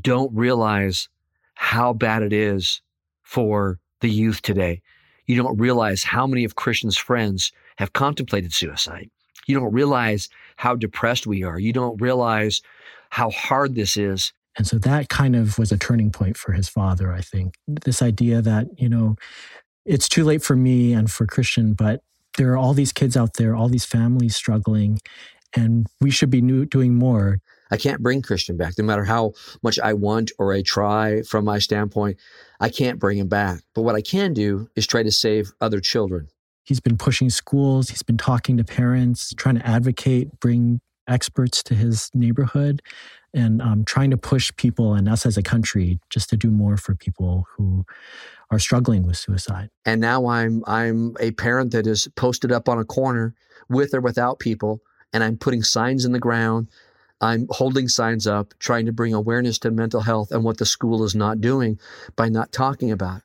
don't 0.00 0.34
realize 0.34 1.08
how 1.54 1.92
bad 1.92 2.22
it 2.22 2.32
is 2.32 2.82
for 3.22 3.78
the 4.00 4.10
youth 4.10 4.42
today. 4.42 4.82
You 5.26 5.36
don't 5.36 5.58
realize 5.58 6.02
how 6.02 6.26
many 6.26 6.44
of 6.44 6.56
Christian's 6.56 6.96
friends 6.96 7.52
have 7.76 7.92
contemplated 7.92 8.52
suicide. 8.52 9.10
You 9.46 9.58
don't 9.58 9.72
realize 9.72 10.28
how 10.56 10.76
depressed 10.76 11.26
we 11.26 11.42
are. 11.42 11.58
You 11.58 11.72
don't 11.72 12.00
realize 12.00 12.60
how 13.10 13.30
hard 13.30 13.74
this 13.74 13.96
is. 13.96 14.32
And 14.56 14.66
so 14.66 14.78
that 14.78 15.08
kind 15.08 15.36
of 15.36 15.58
was 15.58 15.70
a 15.70 15.78
turning 15.78 16.10
point 16.10 16.36
for 16.36 16.52
his 16.52 16.68
father, 16.68 17.12
I 17.12 17.20
think. 17.20 17.54
This 17.66 18.02
idea 18.02 18.42
that, 18.42 18.66
you 18.76 18.88
know, 18.88 19.16
it's 19.84 20.08
too 20.08 20.24
late 20.24 20.42
for 20.42 20.56
me 20.56 20.92
and 20.92 21.10
for 21.10 21.26
Christian, 21.26 21.74
but 21.74 22.02
there 22.36 22.52
are 22.52 22.56
all 22.56 22.74
these 22.74 22.92
kids 22.92 23.16
out 23.16 23.34
there, 23.34 23.54
all 23.54 23.68
these 23.68 23.84
families 23.84 24.36
struggling, 24.36 24.98
and 25.54 25.86
we 26.00 26.10
should 26.10 26.30
be 26.30 26.42
new, 26.42 26.66
doing 26.66 26.94
more. 26.94 27.40
I 27.70 27.76
can't 27.76 28.02
bring 28.02 28.22
Christian 28.22 28.56
back, 28.56 28.74
no 28.78 28.84
matter 28.84 29.04
how 29.04 29.32
much 29.62 29.78
I 29.78 29.92
want 29.92 30.32
or 30.38 30.52
I 30.52 30.62
try 30.62 31.22
from 31.22 31.44
my 31.44 31.58
standpoint. 31.58 32.18
I 32.60 32.68
can't 32.68 32.98
bring 32.98 33.18
him 33.18 33.28
back. 33.28 33.60
But 33.74 33.82
what 33.82 33.94
I 33.94 34.00
can 34.00 34.32
do 34.32 34.68
is 34.74 34.86
try 34.86 35.02
to 35.02 35.12
save 35.12 35.52
other 35.60 35.80
children. 35.80 36.28
He's 36.64 36.80
been 36.80 36.98
pushing 36.98 37.30
schools, 37.30 37.88
he's 37.88 38.02
been 38.02 38.18
talking 38.18 38.56
to 38.58 38.64
parents, 38.64 39.32
trying 39.36 39.56
to 39.56 39.66
advocate, 39.66 40.38
bring 40.40 40.80
experts 41.08 41.62
to 41.64 41.74
his 41.74 42.10
neighborhood 42.14 42.82
and 43.34 43.60
um, 43.60 43.84
trying 43.84 44.10
to 44.10 44.16
push 44.16 44.50
people 44.56 44.94
and 44.94 45.08
us 45.08 45.26
as 45.26 45.36
a 45.36 45.42
country 45.42 45.98
just 46.10 46.30
to 46.30 46.36
do 46.36 46.50
more 46.50 46.76
for 46.76 46.94
people 46.94 47.46
who 47.56 47.84
are 48.50 48.58
struggling 48.58 49.06
with 49.06 49.16
suicide. 49.16 49.70
And 49.84 50.00
now 50.00 50.26
I'm 50.26 50.62
I'm 50.66 51.16
a 51.20 51.32
parent 51.32 51.72
that 51.72 51.86
is 51.86 52.08
posted 52.16 52.52
up 52.52 52.68
on 52.68 52.78
a 52.78 52.84
corner 52.84 53.34
with 53.68 53.92
or 53.92 54.00
without 54.00 54.38
people 54.38 54.80
and 55.12 55.22
I'm 55.24 55.36
putting 55.36 55.62
signs 55.62 56.04
in 56.04 56.12
the 56.12 56.18
ground. 56.18 56.68
I'm 57.20 57.46
holding 57.50 57.88
signs 57.88 58.26
up 58.26 58.54
trying 58.58 58.86
to 58.86 58.92
bring 58.92 59.12
awareness 59.12 59.58
to 59.60 59.70
mental 59.70 60.00
health 60.00 60.30
and 60.30 60.44
what 60.44 60.58
the 60.58 60.66
school 60.66 61.04
is 61.04 61.14
not 61.14 61.40
doing 61.40 61.78
by 62.16 62.28
not 62.28 62.52
talking 62.52 62.90
about 62.92 63.18
it. 63.18 63.22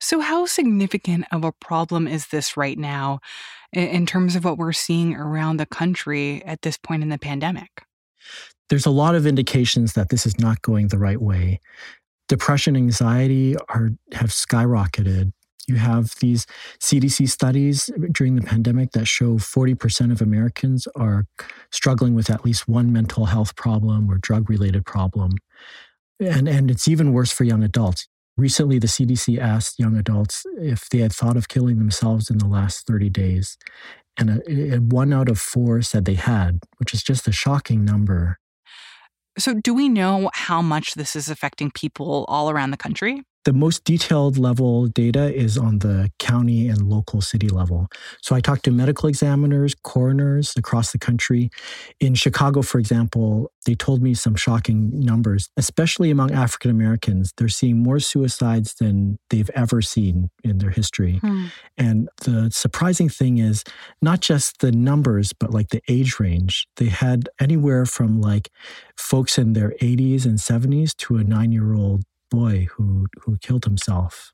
So, 0.00 0.20
how 0.20 0.46
significant 0.46 1.26
of 1.32 1.44
a 1.44 1.52
problem 1.52 2.06
is 2.06 2.28
this 2.28 2.56
right 2.56 2.78
now 2.78 3.20
in 3.76 4.06
terms 4.06 4.36
of 4.36 4.44
what 4.44 4.58
we're 4.58 4.72
seeing 4.72 5.14
around 5.14 5.58
the 5.58 5.66
country 5.66 6.42
at 6.44 6.62
this 6.62 6.78
point 6.78 7.02
in 7.02 7.08
the 7.08 7.18
pandemic? 7.18 7.82
There's 8.68 8.86
a 8.86 8.90
lot 8.90 9.14
of 9.14 9.26
indications 9.26 9.92
that 9.92 10.08
this 10.08 10.26
is 10.26 10.38
not 10.38 10.62
going 10.62 10.88
the 10.88 10.98
right 10.98 11.20
way. 11.20 11.60
Depression, 12.28 12.76
anxiety 12.76 13.56
are 13.68 13.90
have 14.12 14.30
skyrocketed. 14.30 15.32
You 15.68 15.76
have 15.76 16.14
these 16.20 16.46
CDC 16.80 17.28
studies 17.28 17.90
during 18.12 18.36
the 18.36 18.42
pandemic 18.42 18.92
that 18.92 19.06
show 19.06 19.34
40% 19.34 20.12
of 20.12 20.22
Americans 20.22 20.86
are 20.96 21.26
struggling 21.70 22.14
with 22.14 22.30
at 22.30 22.44
least 22.44 22.68
one 22.68 22.92
mental 22.92 23.26
health 23.26 23.56
problem 23.56 24.08
or 24.10 24.18
drug 24.18 24.48
related 24.48 24.86
problem. 24.86 25.32
And, 26.20 26.48
and 26.48 26.70
it's 26.70 26.88
even 26.88 27.12
worse 27.12 27.32
for 27.32 27.44
young 27.44 27.62
adults. 27.64 28.08
Recently, 28.36 28.78
the 28.78 28.86
CDC 28.86 29.38
asked 29.38 29.78
young 29.78 29.96
adults 29.96 30.44
if 30.58 30.88
they 30.90 30.98
had 30.98 31.12
thought 31.12 31.36
of 31.38 31.48
killing 31.48 31.78
themselves 31.78 32.28
in 32.28 32.38
the 32.38 32.46
last 32.46 32.86
30 32.86 33.08
days. 33.08 33.56
and 34.18 34.30
uh, 34.30 34.38
a, 34.48 34.76
a 34.76 34.80
one 34.80 35.12
out 35.12 35.28
of 35.28 35.38
four 35.38 35.80
said 35.82 36.04
they 36.04 36.14
had, 36.14 36.60
which 36.76 36.92
is 36.92 37.02
just 37.02 37.26
a 37.28 37.32
shocking 37.32 37.84
number. 37.84 38.38
So, 39.38 39.54
do 39.54 39.74
we 39.74 39.88
know 39.88 40.30
how 40.32 40.62
much 40.62 40.94
this 40.94 41.14
is 41.16 41.28
affecting 41.28 41.70
people 41.70 42.24
all 42.28 42.50
around 42.50 42.70
the 42.70 42.76
country? 42.76 43.22
The 43.46 43.52
most 43.52 43.84
detailed 43.84 44.38
level 44.38 44.88
data 44.88 45.32
is 45.32 45.56
on 45.56 45.78
the 45.78 46.10
county 46.18 46.66
and 46.66 46.82
local 46.82 47.20
city 47.20 47.48
level. 47.48 47.86
So 48.20 48.34
I 48.34 48.40
talked 48.40 48.64
to 48.64 48.72
medical 48.72 49.08
examiners, 49.08 49.72
coroners 49.84 50.52
across 50.56 50.90
the 50.90 50.98
country. 50.98 51.50
In 52.00 52.16
Chicago, 52.16 52.62
for 52.62 52.80
example, 52.80 53.52
they 53.64 53.76
told 53.76 54.02
me 54.02 54.14
some 54.14 54.34
shocking 54.34 54.98
numbers, 54.98 55.48
especially 55.56 56.10
among 56.10 56.32
African 56.32 56.72
Americans. 56.72 57.32
They're 57.36 57.48
seeing 57.48 57.78
more 57.78 58.00
suicides 58.00 58.74
than 58.80 59.20
they've 59.30 59.50
ever 59.50 59.80
seen 59.80 60.28
in 60.42 60.58
their 60.58 60.70
history. 60.70 61.18
Hmm. 61.18 61.46
And 61.78 62.08
the 62.24 62.50
surprising 62.50 63.08
thing 63.08 63.38
is 63.38 63.62
not 64.02 64.22
just 64.22 64.58
the 64.58 64.72
numbers, 64.72 65.32
but 65.32 65.52
like 65.52 65.68
the 65.68 65.82
age 65.86 66.18
range. 66.18 66.66
They 66.78 66.86
had 66.86 67.28
anywhere 67.38 67.86
from 67.86 68.20
like 68.20 68.50
folks 68.96 69.38
in 69.38 69.52
their 69.52 69.70
80s 69.80 70.24
and 70.24 70.38
70s 70.38 70.96
to 70.96 71.18
a 71.18 71.22
nine 71.22 71.52
year 71.52 71.72
old 71.72 72.02
boy 72.30 72.66
who 72.72 73.06
who 73.20 73.36
killed 73.38 73.64
himself. 73.64 74.32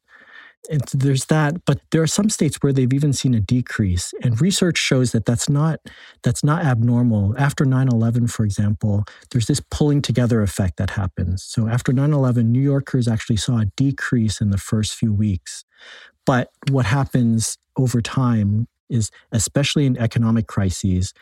And 0.70 0.82
there's 0.94 1.24
that, 1.24 1.64
but 1.64 1.80
there 1.90 2.02
are 2.02 2.06
some 2.06 2.30
states 2.30 2.58
where 2.60 2.72
they've 2.72 2.92
even 2.92 3.12
seen 3.12 3.34
a 3.34 3.40
decrease, 3.40 4.14
and 4.22 4.40
research 4.40 4.78
shows 4.78 5.10
that 5.10 5.24
that's 5.24 5.48
not 5.48 5.80
that's 6.22 6.44
not 6.44 6.64
abnormal. 6.64 7.34
After 7.36 7.64
9/11, 7.64 8.30
for 8.30 8.44
example, 8.44 9.04
there's 9.30 9.46
this 9.46 9.60
pulling 9.72 10.02
together 10.02 10.40
effect 10.40 10.76
that 10.76 10.90
happens. 10.90 11.42
So 11.42 11.66
after 11.66 11.92
9/11, 11.92 12.52
New 12.52 12.60
Yorkers 12.60 13.08
actually 13.08 13.38
saw 13.38 13.58
a 13.58 13.66
decrease 13.76 14.40
in 14.40 14.50
the 14.50 14.58
first 14.58 14.94
few 14.94 15.12
weeks, 15.12 15.64
but 16.24 16.50
what 16.70 16.86
happens 16.86 17.58
over 17.76 18.00
time 18.00 18.68
is, 18.88 19.10
especially 19.32 19.86
in 19.86 19.96
economic 19.98 20.46
crises, 20.46 21.12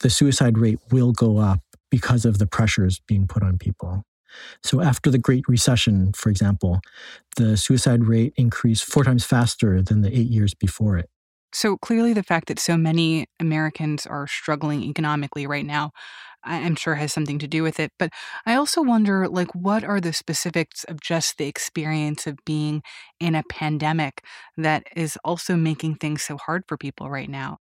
the 0.00 0.10
suicide 0.10 0.58
rate 0.58 0.80
will 0.90 1.12
go 1.12 1.36
up 1.36 1.60
because 1.90 2.24
of 2.24 2.38
the 2.38 2.46
pressures 2.46 3.00
being 3.06 3.28
put 3.28 3.44
on 3.44 3.56
people. 3.56 4.02
So, 4.62 4.80
after 4.80 5.10
the 5.10 5.18
Great 5.18 5.44
Recession, 5.48 6.12
for 6.12 6.30
example, 6.30 6.80
the 7.36 7.56
suicide 7.56 8.04
rate 8.04 8.34
increased 8.36 8.84
four 8.84 9.04
times 9.04 9.24
faster 9.24 9.82
than 9.82 10.02
the 10.02 10.16
eight 10.16 10.28
years 10.30 10.54
before 10.54 10.98
it. 10.98 11.10
So, 11.52 11.76
clearly, 11.76 12.12
the 12.12 12.22
fact 12.24 12.48
that 12.48 12.58
so 12.58 12.76
many 12.76 13.26
Americans 13.38 14.06
are 14.06 14.26
struggling 14.26 14.82
economically 14.82 15.46
right 15.46 15.64
now, 15.64 15.92
I'm 16.42 16.74
sure 16.76 16.96
has 16.96 17.12
something 17.12 17.38
to 17.40 17.48
do 17.48 17.62
with 17.62 17.80
it. 17.80 17.92
But 17.98 18.10
I 18.46 18.54
also 18.56 18.82
wonder, 18.82 19.28
like, 19.28 19.54
what 19.54 19.84
are 19.84 20.00
the 20.00 20.12
specifics 20.12 20.84
of 20.84 21.00
just 21.00 21.38
the 21.38 21.46
experience 21.46 22.26
of 22.26 22.38
being 22.44 22.82
in 23.20 23.34
a 23.36 23.44
pandemic 23.48 24.22
that 24.56 24.84
is 24.96 25.18
also 25.24 25.56
making 25.56 25.96
things 25.96 26.22
so 26.22 26.36
hard 26.38 26.64
for 26.68 26.76
people 26.76 27.08
right 27.10 27.30
now? 27.30 27.58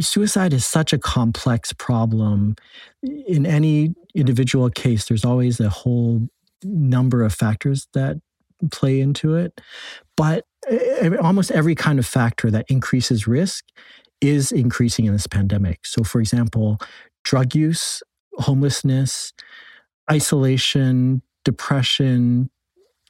Suicide 0.00 0.52
is 0.52 0.64
such 0.64 0.92
a 0.92 0.98
complex 0.98 1.72
problem. 1.72 2.56
In 3.02 3.46
any 3.46 3.94
individual 4.14 4.70
case, 4.70 5.06
there's 5.06 5.24
always 5.24 5.60
a 5.60 5.68
whole 5.68 6.28
number 6.62 7.22
of 7.22 7.34
factors 7.34 7.88
that 7.94 8.16
play 8.70 9.00
into 9.00 9.34
it. 9.34 9.60
But 10.16 10.44
eh, 10.68 10.78
eh, 11.00 11.16
almost 11.16 11.50
every 11.50 11.74
kind 11.74 11.98
of 11.98 12.06
factor 12.06 12.50
that 12.50 12.66
increases 12.68 13.26
risk 13.26 13.64
is 14.20 14.52
increasing 14.52 15.04
in 15.04 15.12
this 15.12 15.26
pandemic. 15.26 15.84
So, 15.84 16.02
for 16.02 16.20
example, 16.20 16.78
drug 17.24 17.54
use, 17.54 18.02
homelessness, 18.34 19.32
isolation, 20.10 21.22
depression, 21.44 22.50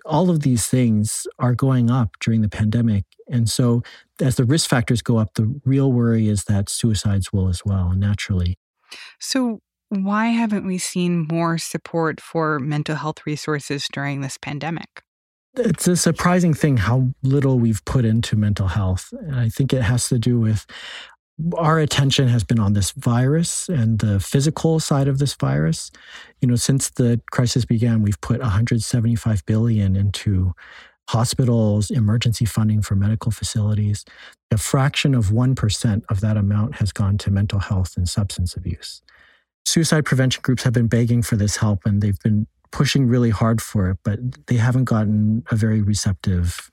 all 0.05 0.31
of 0.31 0.41
these 0.41 0.67
things 0.67 1.27
are 1.39 1.55
going 1.55 1.91
up 1.91 2.11
during 2.21 2.43
the 2.43 2.49
pandemic. 2.49 3.05
And 3.29 3.49
so, 3.49 3.83
as 4.21 4.37
the 4.37 4.45
risk 4.45 4.69
factors 4.69 5.03
go 5.03 5.19
up, 5.19 5.35
the 5.35 5.61
real 5.65 5.93
worry 5.93 6.29
is 6.29 6.45
that 6.45 6.69
suicides 6.69 7.33
will 7.33 7.49
as 7.49 7.63
well, 7.65 7.93
naturally. 7.93 8.59
So, 9.19 9.61
why 9.89 10.27
haven't 10.27 10.67
we 10.67 10.79
seen 10.79 11.27
more 11.31 11.59
support 11.59 12.21
for 12.21 12.59
mental 12.59 12.97
health 12.97 13.27
resources 13.27 13.89
during 13.93 14.21
this 14.21 14.39
pandemic? 14.39 15.03
It's 15.57 15.87
a 15.87 15.97
surprising 15.97 16.53
thing 16.53 16.79
how 16.79 17.11
little 17.23 17.61
we've 17.61 17.85
put 17.85 18.05
into 18.05 18.37
mental 18.37 18.67
health. 18.67 19.13
And 19.13 19.37
I 19.37 19.49
think 19.49 19.73
it 19.73 19.83
has 19.83 20.09
to 20.09 20.19
do 20.19 20.41
with 20.41 20.67
our 21.57 21.79
attention 21.79 22.29
has 22.29 22.45
been 22.45 22.61
on 22.61 22.75
this 22.75 22.93
virus 22.93 23.69
and 23.69 23.99
the 23.99 24.21
physical 24.21 24.79
side 24.79 25.09
of 25.09 25.19
this 25.19 25.35
virus. 25.35 25.91
You 26.41 26.49
know, 26.49 26.57
since 26.57 26.91
the 26.91 27.21
crisis 27.33 27.65
began, 27.65 28.03
we've 28.03 28.21
put 28.21 28.41
175 28.41 29.45
billion 29.47 29.97
into 29.97 30.55
hospitals, 31.09 31.91
emergency 31.91 32.45
funding 32.45 32.83
for 32.83 32.95
medical 32.95 33.31
facilities. 33.31 34.05
A 34.51 34.59
fraction 34.59 35.15
of 35.15 35.27
1% 35.27 36.03
of 36.09 36.21
that 36.21 36.37
amount 36.37 36.77
has 36.77 36.93
gone 36.93 37.19
to 37.19 37.31
mental 37.31 37.59
health 37.59 37.97
and 37.97 38.09
substance 38.09 38.55
abuse. 38.55 39.03
Suicide 39.67 40.05
prevention 40.05 40.41
groups 40.43 40.63
have 40.63 40.73
been 40.73 40.87
begging 40.87 41.23
for 41.23 41.37
this 41.37 41.57
help 41.57 41.81
and 41.85 42.01
they've 42.01 42.21
been 42.21 42.47
pushing 42.71 43.07
really 43.07 43.31
hard 43.31 43.61
for 43.61 43.91
it, 43.91 43.99
but 44.05 44.19
they 44.47 44.57
haven't 44.57 44.85
gotten 44.85 45.45
a 45.51 45.57
very 45.57 45.81
receptive 45.81 46.71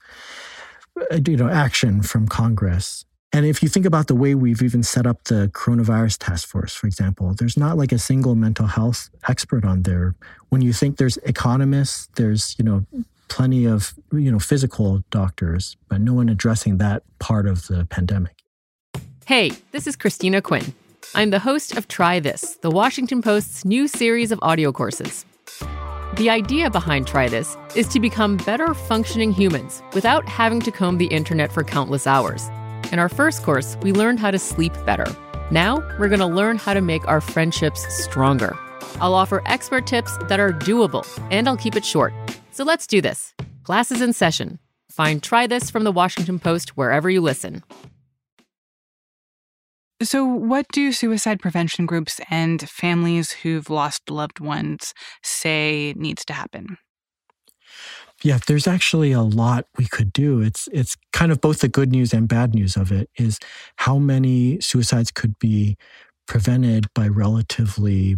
uh, 1.12 1.20
you 1.26 1.38
know 1.38 1.50
action 1.50 2.02
from 2.02 2.28
Congress. 2.28 3.06
And 3.34 3.46
if 3.46 3.64
you 3.64 3.70
think 3.70 3.86
about 3.86 4.08
the 4.08 4.16
way 4.16 4.36
we've 4.36 4.62
even 4.62 4.84
set 4.84 5.08
up 5.08 5.24
the 5.24 5.50
coronavirus 5.54 6.18
task 6.20 6.50
force, 6.50 6.76
for 6.76 6.88
example, 6.88 7.34
there's 7.34 7.56
not 7.56 7.78
like 7.78 7.94
a 7.94 7.98
single 7.98 8.36
mental 8.36 8.68
health 8.68 9.10
expert 9.28 9.64
on 9.64 9.84
there. 9.84 10.16
When 10.50 10.62
you 10.62 10.74
think 10.74 10.98
there's 10.98 11.16
economists, 11.18 12.10
there's, 12.16 12.56
you 12.60 12.66
know, 12.66 12.86
plenty 13.30 13.66
of, 13.66 13.94
you 14.12 14.30
know, 14.30 14.40
physical 14.40 15.02
doctors, 15.12 15.78
but 15.88 16.02
no 16.02 16.14
one 16.14 16.28
addressing 16.28 16.78
that 16.80 17.04
part 17.20 17.48
of 17.48 17.68
the 17.68 17.86
pandemic. 17.86 18.36
Hey, 19.26 19.52
this 19.72 19.88
is 19.88 19.96
Christina 19.96 20.42
Quinn. 20.42 20.74
I'm 21.16 21.30
the 21.30 21.40
host 21.40 21.78
of 21.78 21.88
Try 21.88 22.20
This, 22.20 22.58
the 22.58 22.70
Washington 22.70 23.22
Post's 23.22 23.64
new 23.64 23.88
series 23.88 24.34
of 24.34 24.40
audio 24.42 24.74
courses. 24.74 25.26
The 26.18 26.30
idea 26.30 26.70
behind 26.70 27.08
Try 27.08 27.30
This 27.30 27.56
is 27.76 27.88
to 27.90 28.02
become 28.02 28.36
better 28.36 28.74
functioning 28.74 29.32
humans 29.32 29.82
without 29.94 30.28
having 30.28 30.60
to 30.62 30.72
comb 30.72 30.98
the 30.98 31.06
internet 31.06 31.54
for 31.54 31.64
countless 31.64 32.06
hours. 32.06 32.50
In 32.92 33.00
our 33.00 33.08
first 33.08 33.44
course, 33.44 33.78
we 33.82 33.94
learned 33.94 34.20
how 34.20 34.32
to 34.32 34.38
sleep 34.38 34.74
better. 34.86 35.06
Now, 35.50 35.78
we're 35.98 36.10
going 36.10 36.20
to 36.20 36.26
learn 36.26 36.58
how 36.58 36.74
to 36.74 36.82
make 36.82 37.08
our 37.08 37.22
friendships 37.22 37.86
stronger. 38.04 38.58
I'll 39.00 39.14
offer 39.14 39.42
expert 39.46 39.88
tips 39.88 40.18
that 40.28 40.42
are 40.42 40.52
doable, 40.52 41.06
and 41.32 41.48
I'll 41.48 41.58
keep 41.58 41.78
it 41.78 41.86
short. 41.86 42.14
So 42.52 42.66
let's 42.66 42.86
do 42.86 43.02
this. 43.02 43.34
Class 43.64 43.92
is 43.92 44.02
in 44.02 44.12
session. 44.12 44.60
Find 44.90 45.24
Try 45.24 45.48
This 45.48 45.72
from 45.72 45.86
the 45.86 45.92
Washington 45.92 46.38
Post 46.38 46.72
wherever 46.76 47.10
you 47.10 47.22
listen. 47.22 47.64
So, 50.04 50.26
what 50.26 50.66
do 50.74 50.92
suicide 50.92 51.40
prevention 51.40 51.86
groups 51.86 52.20
and 52.30 52.68
families 52.68 53.32
who've 53.32 53.70
lost 53.70 54.10
loved 54.10 54.40
ones 54.40 54.94
say 55.22 55.94
needs 55.96 56.26
to 56.26 56.34
happen? 56.34 56.78
Yeah, 58.24 58.38
there's 58.46 58.68
actually 58.68 59.12
a 59.12 59.22
lot 59.22 59.66
we 59.78 59.88
could 59.88 60.14
do. 60.14 60.42
It's 60.42 60.68
it's 60.72 60.96
kind 61.12 61.32
of 61.32 61.42
both 61.42 61.60
the 61.60 61.68
good 61.68 61.92
news 61.92 62.14
and 62.14 62.28
bad 62.28 62.54
news 62.54 62.76
of 62.78 62.92
it 62.92 63.10
is 63.18 63.40
how 63.78 63.98
many 63.98 64.60
suicides 64.62 65.12
could 65.12 65.38
be 65.40 65.76
prevented 66.28 66.86
by 66.94 67.08
relatively 67.08 68.18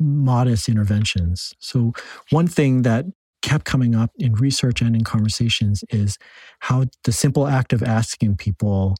modest 0.00 0.68
interventions. 0.68 1.52
So 1.60 1.92
one 2.30 2.48
thing 2.48 2.82
that 2.82 3.06
kept 3.42 3.64
coming 3.64 3.94
up 3.94 4.10
in 4.18 4.34
research 4.34 4.80
and 4.80 4.94
in 4.96 5.04
conversations 5.04 5.84
is 5.90 6.18
how 6.60 6.86
the 7.04 7.12
simple 7.12 7.46
act 7.46 7.72
of 7.72 7.82
asking 7.82 8.36
people 8.36 8.96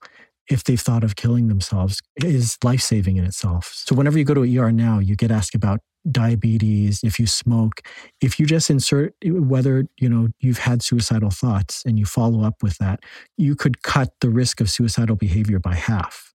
if 0.49 0.65
they've 0.65 0.81
thought 0.81 1.05
of 1.05 1.17
killing 1.17 1.49
themselves 1.49 2.01
is 2.17 2.59
life-saving 2.65 3.17
in 3.17 3.25
itself. 3.25 3.73
So 3.75 3.95
whenever 3.95 4.19
you 4.19 4.25
go 4.25 4.35
to 4.35 4.59
ER 4.59 4.73
now, 4.73 4.99
you 4.99 5.15
get 5.17 5.31
asked 5.31 5.55
about 5.55 5.81
diabetes, 6.11 7.01
if 7.03 7.19
you 7.19 7.27
smoke, 7.27 7.83
if 8.21 8.41
you 8.41 8.47
just 8.47 8.71
insert 8.71 9.15
whether, 9.25 9.87
you 9.99 10.09
know, 10.09 10.29
you've 10.41 10.59
had 10.59 10.83
suicidal 10.83 11.31
thoughts 11.31 11.83
and 11.87 11.99
you 11.99 12.05
follow 12.05 12.43
up 12.43 12.63
with 12.63 12.79
that, 12.79 13.01
you 13.37 13.55
could 13.55 13.83
cut 13.83 14.11
the 14.21 14.31
risk 14.31 14.61
of 14.61 14.71
suicidal 14.71 15.17
behavior 15.17 15.59
by 15.59 15.75
half. 15.75 16.35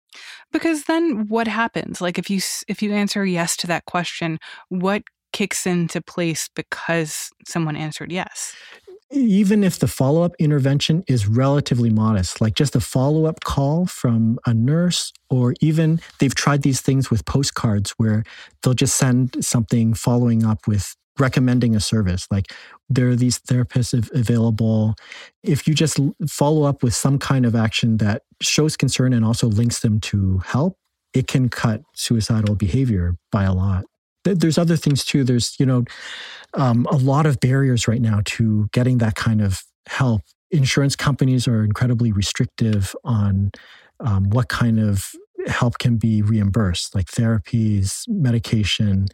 Because 0.52 0.86
then 0.86 1.28
what 1.28 1.48
happens? 1.48 2.00
Like 2.02 2.18
if 2.18 2.30
you 2.30 2.40
if 2.68 2.82
you 2.82 2.94
answer 2.94 3.26
yes 3.26 3.58
to 3.58 3.68
that 3.68 3.86
question, 3.86 4.40
what 4.70 5.04
kicks 5.34 5.68
into 5.68 6.02
place 6.02 6.50
because 6.56 7.30
someone 7.46 7.76
answered 7.76 8.12
yes? 8.12 8.56
Even 9.12 9.64
if 9.64 9.80
the 9.80 9.88
follow 9.88 10.24
up 10.24 10.36
intervention 10.40 11.04
is 11.08 11.28
relatively 11.28 11.90
modest, 11.90 12.42
like 12.42 12.56
just 12.56 12.76
a 12.76 12.80
follow 12.80 13.26
up 13.26 13.44
call 13.44 13.86
from 13.86 14.40
a 14.46 14.54
nurse, 14.54 15.14
or 15.30 15.54
even 15.62 16.00
they've 16.20 16.36
tried 16.36 16.62
these 16.62 16.82
things 16.82 17.10
with 17.10 17.26
postcards 17.26 17.92
where 17.98 18.24
they'll 18.62 18.74
just 18.74 18.98
send 18.98 19.44
something 19.44 19.94
following 19.94 20.46
up 20.46 20.68
with 20.68 20.96
recommending 21.20 21.76
a 21.76 21.80
service. 21.80 22.28
Like 22.30 22.54
there 22.90 23.10
are 23.10 23.16
these 23.16 23.40
therapists 23.40 24.12
available. 24.12 24.96
If 25.42 25.68
you 25.68 25.74
just 25.74 26.00
follow 26.30 26.64
up 26.64 26.84
with 26.84 26.94
some 26.94 27.18
kind 27.18 27.46
of 27.46 27.56
action 27.56 27.98
that 27.98 28.24
shows 28.42 28.78
concern 28.78 29.14
and 29.14 29.26
also 29.26 29.48
links 29.48 29.80
them 29.80 30.00
to 30.02 30.40
help, 30.46 30.78
it 31.14 31.28
can 31.28 31.50
cut 31.50 31.82
suicidal 31.96 32.56
behavior 32.56 33.18
by 33.32 33.44
a 33.44 33.54
lot 33.54 33.86
there's 34.34 34.58
other 34.58 34.76
things 34.78 35.06
too. 35.06 35.24
There's, 35.24 35.56
you 35.60 35.66
know, 35.66 35.86
um, 36.54 36.88
a 36.90 36.98
lot 36.98 37.26
of 37.26 37.40
barriers 37.40 37.88
right 37.88 38.02
now 38.02 38.22
to 38.26 38.70
getting 38.72 38.98
that 39.00 39.16
kind 39.16 39.42
of 39.42 39.64
help. 39.88 40.22
Insurance 40.52 40.96
companies 40.96 41.48
are 41.48 41.64
incredibly 41.64 42.12
restrictive 42.12 42.96
on 43.04 43.52
um, 44.00 44.30
what 44.30 44.50
kind 44.50 44.80
of 44.80 45.12
help 45.48 45.78
can 45.78 45.98
be 45.98 46.22
reimbursed, 46.22 46.96
like 46.96 47.08
therapies, 47.08 48.04
medication. 48.08 49.08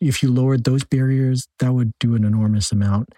If 0.00 0.22
you 0.22 0.32
lowered 0.32 0.64
those 0.64 0.84
barriers, 0.84 1.46
that 1.58 1.72
would 1.72 1.92
do 2.00 2.14
an 2.14 2.24
enormous 2.24 2.72
amount. 2.72 3.10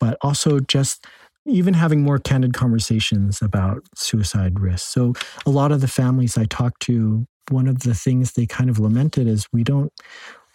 But 0.00 0.16
also 0.22 0.60
just 0.60 1.04
even 1.46 1.74
having 1.74 2.02
more 2.02 2.18
candid 2.18 2.52
conversations 2.52 3.40
about 3.42 3.82
suicide 3.94 4.60
risk. 4.60 4.86
So, 4.86 5.14
a 5.46 5.50
lot 5.50 5.72
of 5.72 5.80
the 5.80 5.88
families 5.88 6.36
I 6.36 6.44
talk 6.44 6.78
to, 6.80 7.26
one 7.50 7.66
of 7.66 7.80
the 7.80 7.94
things 7.94 8.32
they 8.32 8.46
kind 8.46 8.68
of 8.68 8.78
lamented 8.78 9.26
is 9.26 9.46
we 9.52 9.64
don't, 9.64 9.92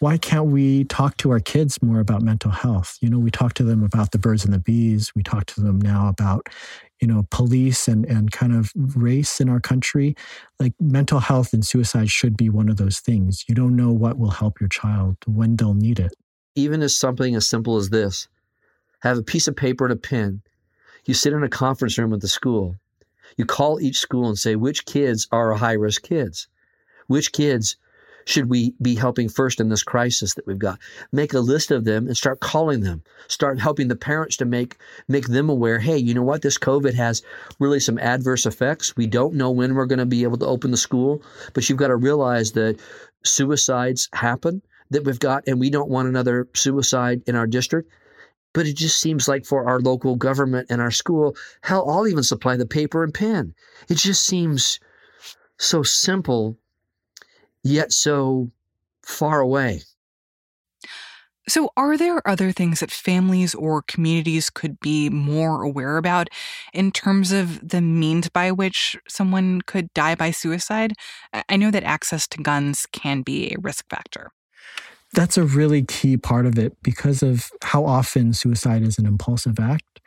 why 0.04 0.18
can't 0.18 0.48
we 0.48 0.84
talk 0.84 1.16
to 1.16 1.30
our 1.30 1.40
kids 1.40 1.82
more 1.82 1.98
about 1.98 2.20
mental 2.20 2.50
health? 2.50 2.98
You 3.00 3.08
know, 3.08 3.18
we 3.18 3.30
talk 3.30 3.54
to 3.54 3.62
them 3.62 3.82
about 3.82 4.10
the 4.10 4.18
birds 4.18 4.44
and 4.44 4.52
the 4.52 4.58
bees. 4.58 5.10
We 5.16 5.22
talk 5.22 5.46
to 5.46 5.62
them 5.62 5.80
now 5.80 6.08
about, 6.08 6.50
you 7.00 7.08
know, 7.08 7.26
police 7.30 7.88
and, 7.88 8.04
and 8.04 8.30
kind 8.30 8.54
of 8.54 8.70
race 8.76 9.40
in 9.40 9.48
our 9.48 9.60
country. 9.60 10.14
Like 10.60 10.74
mental 10.78 11.20
health 11.20 11.54
and 11.54 11.64
suicide 11.64 12.10
should 12.10 12.36
be 12.36 12.50
one 12.50 12.68
of 12.68 12.76
those 12.76 13.00
things. 13.00 13.46
You 13.48 13.54
don't 13.54 13.76
know 13.76 13.92
what 13.92 14.18
will 14.18 14.28
help 14.28 14.60
your 14.60 14.68
child 14.68 15.16
when 15.26 15.56
they'll 15.56 15.72
need 15.72 15.98
it. 15.98 16.12
Even 16.54 16.82
as 16.82 16.94
something 16.94 17.34
as 17.34 17.48
simple 17.48 17.78
as 17.78 17.88
this 17.88 18.28
have 19.00 19.16
a 19.16 19.22
piece 19.22 19.48
of 19.48 19.56
paper 19.56 19.86
and 19.86 19.94
a 19.94 19.96
pen 19.96 20.42
you 21.06 21.14
sit 21.14 21.32
in 21.32 21.42
a 21.42 21.48
conference 21.48 21.96
room 21.96 22.12
at 22.12 22.20
the 22.20 22.28
school. 22.28 22.76
You 23.38 23.46
call 23.46 23.80
each 23.80 24.00
school 24.00 24.28
and 24.28 24.38
say, 24.38 24.54
which 24.54 24.84
kids 24.84 25.28
are 25.32 25.54
high 25.54 25.72
risk 25.72 26.02
kids? 26.02 26.46
Which 27.06 27.32
kids 27.32 27.76
should 28.26 28.48
we 28.48 28.74
be 28.80 28.94
helping 28.94 29.28
first 29.28 29.60
in 29.60 29.68
this 29.68 29.82
crisis 29.82 30.34
that 30.34 30.46
we've 30.46 30.58
got? 30.58 30.78
Make 31.12 31.34
a 31.34 31.40
list 31.40 31.70
of 31.70 31.84
them 31.84 32.06
and 32.06 32.16
start 32.16 32.40
calling 32.40 32.80
them. 32.80 33.02
Start 33.28 33.60
helping 33.60 33.88
the 33.88 33.96
parents 33.96 34.36
to 34.38 34.44
make 34.44 34.76
make 35.08 35.26
them 35.26 35.48
aware, 35.48 35.78
hey, 35.78 35.98
you 35.98 36.14
know 36.14 36.22
what? 36.22 36.42
This 36.42 36.58
COVID 36.58 36.94
has 36.94 37.22
really 37.58 37.80
some 37.80 37.98
adverse 37.98 38.46
effects. 38.46 38.96
We 38.96 39.06
don't 39.06 39.34
know 39.34 39.50
when 39.50 39.74
we're 39.74 39.86
going 39.86 39.98
to 39.98 40.06
be 40.06 40.22
able 40.22 40.38
to 40.38 40.46
open 40.46 40.70
the 40.70 40.76
school, 40.76 41.22
but 41.52 41.68
you've 41.68 41.78
got 41.78 41.88
to 41.88 41.96
realize 41.96 42.52
that 42.52 42.80
suicides 43.24 44.08
happen 44.12 44.62
that 44.90 45.04
we've 45.04 45.18
got 45.18 45.44
and 45.46 45.60
we 45.60 45.70
don't 45.70 45.90
want 45.90 46.08
another 46.08 46.48
suicide 46.54 47.22
in 47.26 47.36
our 47.36 47.46
district. 47.46 47.90
But 48.52 48.66
it 48.66 48.76
just 48.76 49.00
seems 49.00 49.26
like 49.26 49.44
for 49.44 49.66
our 49.66 49.80
local 49.80 50.14
government 50.14 50.68
and 50.70 50.80
our 50.80 50.92
school, 50.92 51.36
hell, 51.62 51.90
I'll 51.90 52.06
even 52.06 52.22
supply 52.22 52.56
the 52.56 52.66
paper 52.66 53.02
and 53.02 53.12
pen. 53.12 53.52
It 53.88 53.96
just 53.96 54.24
seems 54.24 54.78
so 55.58 55.82
simple, 55.82 56.56
yet 57.64 57.92
so 57.92 58.50
far 59.02 59.40
away. 59.40 59.82
So, 61.46 61.70
are 61.76 61.98
there 61.98 62.26
other 62.26 62.52
things 62.52 62.80
that 62.80 62.90
families 62.90 63.54
or 63.54 63.82
communities 63.82 64.48
could 64.48 64.80
be 64.80 65.10
more 65.10 65.62
aware 65.62 65.98
about 65.98 66.28
in 66.72 66.90
terms 66.90 67.32
of 67.32 67.68
the 67.68 67.82
means 67.82 68.30
by 68.30 68.50
which 68.50 68.96
someone 69.08 69.60
could 69.62 69.92
die 69.92 70.14
by 70.14 70.30
suicide? 70.30 70.94
I 71.50 71.56
know 71.56 71.70
that 71.70 71.82
access 71.84 72.26
to 72.28 72.42
guns 72.42 72.86
can 72.92 73.20
be 73.20 73.52
a 73.52 73.60
risk 73.60 73.84
factor 73.90 74.30
that's 75.14 75.38
a 75.38 75.44
really 75.44 75.82
key 75.82 76.16
part 76.16 76.44
of 76.44 76.58
it 76.58 76.76
because 76.82 77.22
of 77.22 77.50
how 77.62 77.86
often 77.86 78.32
suicide 78.32 78.82
is 78.82 78.98
an 78.98 79.06
impulsive 79.06 79.58
act. 79.60 80.00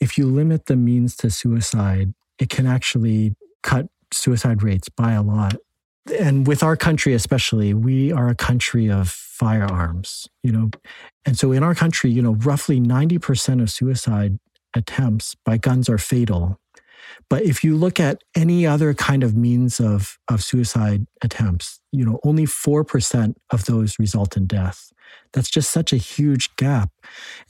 If 0.00 0.18
you 0.18 0.26
limit 0.26 0.66
the 0.66 0.76
means 0.76 1.14
to 1.16 1.30
suicide, 1.30 2.14
it 2.38 2.48
can 2.48 2.66
actually 2.66 3.34
cut 3.62 3.86
suicide 4.12 4.62
rates 4.62 4.88
by 4.88 5.12
a 5.12 5.22
lot. 5.22 5.56
And 6.18 6.46
with 6.46 6.62
our 6.62 6.76
country, 6.76 7.14
especially, 7.14 7.74
we 7.74 8.12
are 8.12 8.28
a 8.28 8.34
country 8.34 8.90
of 8.90 9.08
firearms, 9.10 10.28
you 10.42 10.52
know. 10.52 10.70
And 11.24 11.38
so 11.38 11.52
in 11.52 11.62
our 11.62 11.74
country, 11.74 12.10
you 12.10 12.22
know, 12.22 12.34
roughly 12.34 12.80
90% 12.80 13.60
of 13.60 13.70
suicide 13.70 14.38
attempts 14.74 15.34
by 15.44 15.58
guns 15.58 15.88
are 15.88 15.98
fatal. 15.98 16.60
But 17.28 17.42
if 17.42 17.64
you 17.64 17.76
look 17.76 17.98
at 17.98 18.22
any 18.34 18.66
other 18.66 18.94
kind 18.94 19.22
of 19.22 19.36
means 19.36 19.80
of, 19.80 20.18
of 20.28 20.42
suicide 20.42 21.06
attempts, 21.22 21.80
you 21.92 22.04
know, 22.04 22.20
only 22.24 22.44
4% 22.44 23.34
of 23.50 23.64
those 23.64 23.98
result 23.98 24.36
in 24.36 24.46
death. 24.46 24.92
That's 25.32 25.50
just 25.50 25.70
such 25.70 25.92
a 25.92 25.96
huge 25.96 26.54
gap. 26.56 26.90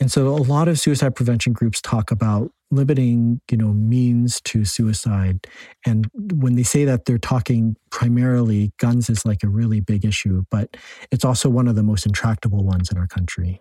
And 0.01 0.11
so 0.11 0.29
a 0.29 0.37
lot 0.37 0.69
of 0.69 0.79
suicide 0.79 1.15
prevention 1.15 1.53
groups 1.53 1.81
talk 1.81 2.11
about 2.11 2.53
limiting, 2.71 3.41
you 3.51 3.57
know, 3.57 3.73
means 3.73 4.41
to 4.43 4.65
suicide. 4.65 5.47
And 5.85 6.09
when 6.15 6.57
they 6.57 6.63
say 6.63 6.85
that, 6.85 7.05
they're 7.05 7.19
talking 7.19 7.77
primarily 7.91 8.73
guns 8.79 9.09
is 9.09 9.25
like 9.25 9.43
a 9.43 9.49
really 9.49 9.81
big 9.81 10.05
issue, 10.05 10.45
but 10.51 10.77
it's 11.11 11.25
also 11.25 11.49
one 11.49 11.69
of 11.69 11.77
the 11.77 11.83
most 11.83 12.07
intractable 12.07 12.65
ones 12.65 12.91
in 12.91 12.99
our 12.99 13.07
country. 13.07 13.61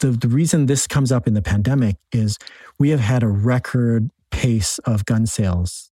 The, 0.00 0.08
the 0.08 0.28
reason 0.28 0.66
this 0.66 0.86
comes 0.86 1.10
up 1.10 1.26
in 1.26 1.34
the 1.34 1.42
pandemic 1.42 1.96
is 2.12 2.36
we 2.78 2.90
have 2.90 3.00
had 3.00 3.22
a 3.22 3.28
record 3.28 4.10
pace 4.30 4.78
of 4.80 5.04
gun 5.04 5.26
sales. 5.26 5.90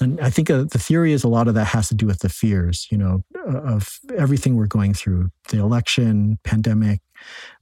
And 0.00 0.20
I 0.20 0.30
think 0.30 0.50
uh, 0.50 0.64
the 0.64 0.78
theory 0.78 1.12
is 1.12 1.24
a 1.24 1.28
lot 1.28 1.48
of 1.48 1.54
that 1.54 1.66
has 1.66 1.88
to 1.88 1.94
do 1.94 2.06
with 2.06 2.20
the 2.20 2.28
fears, 2.28 2.86
you 2.90 2.98
know, 2.98 3.24
uh, 3.36 3.60
of 3.62 3.98
everything 4.16 4.56
we're 4.56 4.66
going 4.66 4.94
through 4.94 5.30
the 5.48 5.58
election, 5.58 6.38
pandemic, 6.44 7.00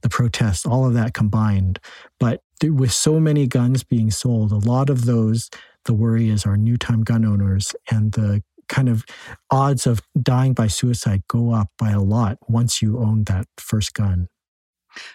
the 0.01 0.09
protests, 0.09 0.65
all 0.65 0.85
of 0.85 0.93
that 0.93 1.13
combined. 1.13 1.79
But 2.19 2.41
with 2.63 2.91
so 2.91 3.19
many 3.19 3.47
guns 3.47 3.83
being 3.83 4.11
sold, 4.11 4.51
a 4.51 4.57
lot 4.57 4.89
of 4.89 5.05
those, 5.05 5.49
the 5.85 5.93
worry 5.93 6.29
is 6.29 6.45
our 6.45 6.57
new 6.57 6.77
time 6.77 7.03
gun 7.03 7.25
owners 7.25 7.75
and 7.89 8.11
the 8.13 8.43
kind 8.67 8.89
of 8.89 9.05
odds 9.49 9.87
of 9.87 10.01
dying 10.21 10.53
by 10.53 10.67
suicide 10.67 11.23
go 11.27 11.51
up 11.51 11.69
by 11.77 11.91
a 11.91 12.01
lot 12.01 12.37
once 12.49 12.81
you 12.81 12.99
own 12.99 13.23
that 13.25 13.47
first 13.57 13.93
gun. 13.93 14.27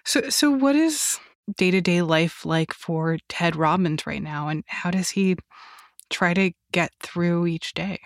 So, 0.04 0.28
so 0.30 0.50
what 0.50 0.76
is 0.76 1.18
day 1.56 1.70
to 1.70 1.80
day 1.80 2.02
life 2.02 2.46
like 2.46 2.72
for 2.72 3.18
Ted 3.28 3.56
Robbins 3.56 4.06
right 4.06 4.22
now? 4.22 4.48
And 4.48 4.64
how 4.66 4.90
does 4.90 5.10
he 5.10 5.36
try 6.10 6.34
to 6.34 6.52
get 6.72 6.92
through 7.00 7.46
each 7.46 7.74
day? 7.74 8.00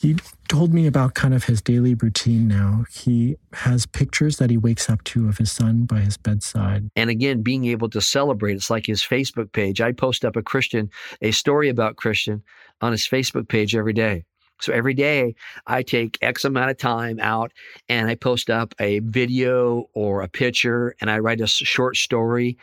He 0.00 0.16
told 0.48 0.72
me 0.72 0.86
about 0.86 1.12
kind 1.12 1.34
of 1.34 1.44
his 1.44 1.60
daily 1.60 1.92
routine 1.92 2.48
now. 2.48 2.86
He 2.90 3.36
has 3.52 3.84
pictures 3.84 4.38
that 4.38 4.48
he 4.48 4.56
wakes 4.56 4.88
up 4.88 5.04
to 5.04 5.28
of 5.28 5.36
his 5.36 5.52
son 5.52 5.84
by 5.84 6.00
his 6.00 6.16
bedside. 6.16 6.88
And 6.96 7.10
again, 7.10 7.42
being 7.42 7.66
able 7.66 7.90
to 7.90 8.00
celebrate, 8.00 8.54
it's 8.54 8.70
like 8.70 8.86
his 8.86 9.02
Facebook 9.02 9.52
page. 9.52 9.82
I 9.82 9.92
post 9.92 10.24
up 10.24 10.36
a 10.36 10.42
Christian, 10.42 10.88
a 11.20 11.32
story 11.32 11.68
about 11.68 11.96
Christian 11.96 12.42
on 12.80 12.92
his 12.92 13.06
Facebook 13.06 13.48
page 13.48 13.76
every 13.76 13.92
day. 13.92 14.24
So 14.60 14.72
every 14.72 14.94
day 14.94 15.34
I 15.66 15.82
take 15.82 16.18
X 16.22 16.44
amount 16.44 16.70
of 16.70 16.78
time 16.78 17.18
out 17.20 17.52
and 17.88 18.08
I 18.08 18.14
post 18.14 18.50
up 18.50 18.74
a 18.78 19.00
video 19.00 19.88
or 19.94 20.22
a 20.22 20.28
picture 20.28 20.94
and 21.00 21.10
I 21.10 21.18
write 21.18 21.40
a 21.40 21.46
short 21.46 21.96
story 21.96 22.58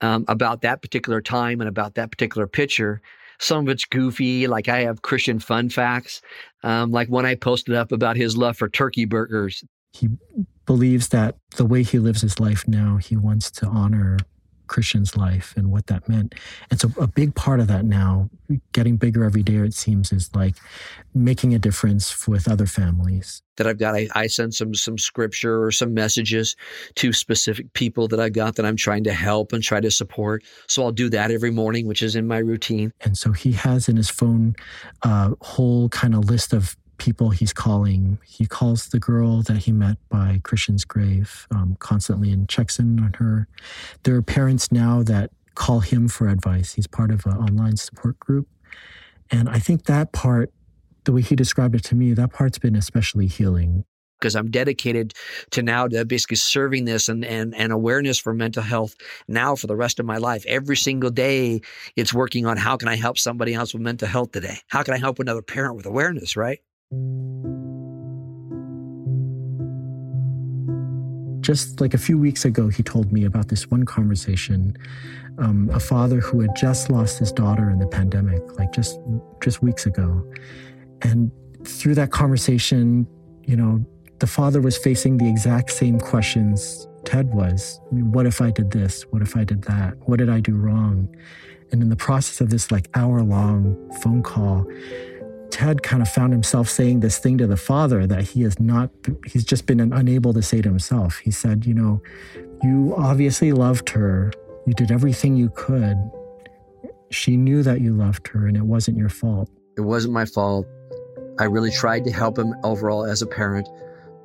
um, 0.00 0.24
about 0.28 0.62
that 0.62 0.82
particular 0.82 1.20
time 1.20 1.60
and 1.60 1.68
about 1.68 1.94
that 1.94 2.10
particular 2.10 2.46
picture. 2.46 3.00
Some 3.40 3.66
of 3.66 3.68
it's 3.70 3.84
goofy, 3.84 4.46
like 4.46 4.68
I 4.68 4.82
have 4.82 5.02
Christian 5.02 5.38
fun 5.38 5.70
facts, 5.70 6.20
um, 6.62 6.92
like 6.92 7.08
when 7.08 7.26
I 7.26 7.34
posted 7.34 7.74
up 7.74 7.90
about 7.90 8.16
his 8.16 8.36
love 8.36 8.56
for 8.56 8.68
turkey 8.68 9.06
burgers. 9.06 9.64
He 9.92 10.08
believes 10.66 11.08
that 11.08 11.36
the 11.56 11.64
way 11.64 11.82
he 11.82 11.98
lives 11.98 12.20
his 12.20 12.38
life 12.38 12.68
now, 12.68 12.98
he 12.98 13.16
wants 13.16 13.50
to 13.52 13.66
honor 13.66 14.18
Christian's 14.70 15.16
life 15.16 15.52
and 15.56 15.72
what 15.72 15.88
that 15.88 16.08
meant. 16.08 16.36
And 16.70 16.80
so 16.80 16.90
a 16.98 17.08
big 17.08 17.34
part 17.34 17.58
of 17.58 17.66
that 17.66 17.84
now, 17.84 18.30
getting 18.72 18.96
bigger 18.96 19.24
every 19.24 19.42
day, 19.42 19.56
it 19.56 19.74
seems, 19.74 20.12
is 20.12 20.34
like 20.34 20.54
making 21.12 21.54
a 21.54 21.58
difference 21.58 22.28
with 22.28 22.48
other 22.48 22.66
families. 22.66 23.42
That 23.56 23.66
I've 23.66 23.78
got, 23.78 23.96
I, 23.96 24.08
I 24.14 24.28
send 24.28 24.54
some 24.54 24.72
some 24.74 24.96
scripture 24.96 25.62
or 25.62 25.72
some 25.72 25.92
messages 25.92 26.56
to 26.94 27.12
specific 27.12 27.72
people 27.74 28.08
that 28.08 28.20
I've 28.20 28.32
got 28.32 28.54
that 28.56 28.64
I'm 28.64 28.76
trying 28.76 29.04
to 29.04 29.12
help 29.12 29.52
and 29.52 29.62
try 29.62 29.80
to 29.80 29.90
support. 29.90 30.44
So 30.68 30.84
I'll 30.84 30.92
do 30.92 31.10
that 31.10 31.30
every 31.30 31.50
morning, 31.50 31.86
which 31.86 32.00
is 32.00 32.14
in 32.16 32.26
my 32.26 32.38
routine. 32.38 32.92
And 33.02 33.18
so 33.18 33.32
he 33.32 33.52
has 33.52 33.88
in 33.88 33.96
his 33.96 34.08
phone 34.08 34.54
a 35.02 35.32
whole 35.42 35.88
kind 35.90 36.14
of 36.14 36.30
list 36.30 36.54
of 36.54 36.76
people 37.00 37.30
he's 37.30 37.52
calling. 37.52 38.18
He 38.24 38.46
calls 38.46 38.88
the 38.88 39.00
girl 39.00 39.42
that 39.42 39.56
he 39.56 39.72
met 39.72 39.96
by 40.08 40.40
Christian's 40.44 40.84
grave 40.84 41.48
um, 41.52 41.76
constantly 41.80 42.30
and 42.30 42.48
checks 42.48 42.78
in 42.78 43.00
on 43.02 43.14
her. 43.14 43.48
There 44.04 44.14
are 44.14 44.22
parents 44.22 44.70
now 44.70 45.02
that 45.04 45.30
call 45.56 45.80
him 45.80 46.06
for 46.06 46.28
advice. 46.28 46.74
He's 46.74 46.86
part 46.86 47.10
of 47.10 47.26
an 47.26 47.32
online 47.32 47.76
support 47.76 48.20
group. 48.20 48.46
And 49.30 49.48
I 49.48 49.58
think 49.58 49.84
that 49.86 50.12
part, 50.12 50.52
the 51.04 51.12
way 51.12 51.22
he 51.22 51.34
described 51.34 51.74
it 51.74 51.84
to 51.84 51.94
me, 51.94 52.12
that 52.12 52.32
part's 52.32 52.58
been 52.58 52.76
especially 52.76 53.26
healing. 53.26 53.84
Because 54.20 54.36
I'm 54.36 54.50
dedicated 54.50 55.14
to 55.52 55.62
now 55.62 55.88
to 55.88 56.04
basically 56.04 56.36
serving 56.36 56.84
this 56.84 57.08
and, 57.08 57.24
and, 57.24 57.54
and 57.54 57.72
awareness 57.72 58.18
for 58.18 58.34
mental 58.34 58.62
health 58.62 58.94
now 59.26 59.56
for 59.56 59.66
the 59.66 59.76
rest 59.76 59.98
of 59.98 60.04
my 60.04 60.18
life. 60.18 60.44
Every 60.46 60.76
single 60.76 61.10
day, 61.10 61.62
it's 61.96 62.12
working 62.12 62.44
on 62.44 62.58
how 62.58 62.76
can 62.76 62.88
I 62.88 62.96
help 62.96 63.18
somebody 63.18 63.54
else 63.54 63.72
with 63.72 63.80
mental 63.82 64.08
health 64.08 64.32
today? 64.32 64.58
How 64.68 64.82
can 64.82 64.92
I 64.92 64.98
help 64.98 65.18
another 65.18 65.40
parent 65.40 65.76
with 65.76 65.86
awareness, 65.86 66.36
right? 66.36 66.60
Just 71.40 71.80
like 71.80 71.94
a 71.94 71.98
few 71.98 72.18
weeks 72.18 72.44
ago, 72.44 72.68
he 72.68 72.82
told 72.82 73.12
me 73.12 73.24
about 73.24 73.48
this 73.48 73.70
one 73.70 73.84
conversation. 73.84 74.76
Um, 75.38 75.70
a 75.72 75.80
father 75.80 76.20
who 76.20 76.40
had 76.40 76.54
just 76.54 76.90
lost 76.90 77.18
his 77.18 77.32
daughter 77.32 77.70
in 77.70 77.78
the 77.78 77.86
pandemic, 77.86 78.42
like 78.58 78.72
just 78.72 78.98
just 79.42 79.62
weeks 79.62 79.86
ago, 79.86 80.24
and 81.02 81.30
through 81.64 81.94
that 81.94 82.10
conversation, 82.10 83.06
you 83.46 83.56
know, 83.56 83.84
the 84.18 84.26
father 84.26 84.60
was 84.60 84.76
facing 84.76 85.16
the 85.16 85.28
exact 85.28 85.70
same 85.70 85.98
questions 85.98 86.86
Ted 87.04 87.32
was. 87.32 87.80
What 87.90 88.26
if 88.26 88.40
I 88.40 88.50
did 88.50 88.70
this? 88.70 89.02
What 89.10 89.22
if 89.22 89.36
I 89.36 89.44
did 89.44 89.62
that? 89.62 89.96
What 90.08 90.18
did 90.18 90.28
I 90.28 90.40
do 90.40 90.54
wrong? 90.54 91.08
And 91.72 91.82
in 91.82 91.88
the 91.88 91.96
process 91.96 92.40
of 92.40 92.50
this 92.50 92.70
like 92.70 92.88
hour 92.94 93.22
long 93.22 93.76
phone 94.02 94.22
call, 94.22 94.66
Ted 95.50 95.82
kind 95.82 96.02
of 96.02 96.08
found 96.08 96.32
himself 96.32 96.68
saying 96.68 97.00
this 97.00 97.18
thing 97.18 97.38
to 97.38 97.46
the 97.46 97.56
father 97.56 98.06
that 98.06 98.22
he 98.22 98.42
has 98.42 98.58
not, 98.58 98.90
he's 99.26 99.44
just 99.44 99.66
been 99.66 99.80
unable 99.80 100.32
to 100.32 100.42
say 100.42 100.62
to 100.62 100.68
himself. 100.68 101.18
He 101.18 101.30
said, 101.30 101.66
You 101.66 101.74
know, 101.74 102.02
you 102.62 102.94
obviously 102.96 103.52
loved 103.52 103.90
her. 103.90 104.32
You 104.66 104.74
did 104.74 104.90
everything 104.90 105.36
you 105.36 105.50
could. 105.50 105.96
She 107.10 107.36
knew 107.36 107.62
that 107.62 107.80
you 107.80 107.92
loved 107.94 108.28
her 108.28 108.46
and 108.46 108.56
it 108.56 108.62
wasn't 108.62 108.96
your 108.96 109.08
fault. 109.08 109.50
It 109.76 109.82
wasn't 109.82 110.14
my 110.14 110.24
fault. 110.24 110.66
I 111.38 111.44
really 111.44 111.70
tried 111.70 112.04
to 112.04 112.12
help 112.12 112.38
him 112.38 112.54
overall 112.62 113.04
as 113.04 113.22
a 113.22 113.26
parent. 113.26 113.68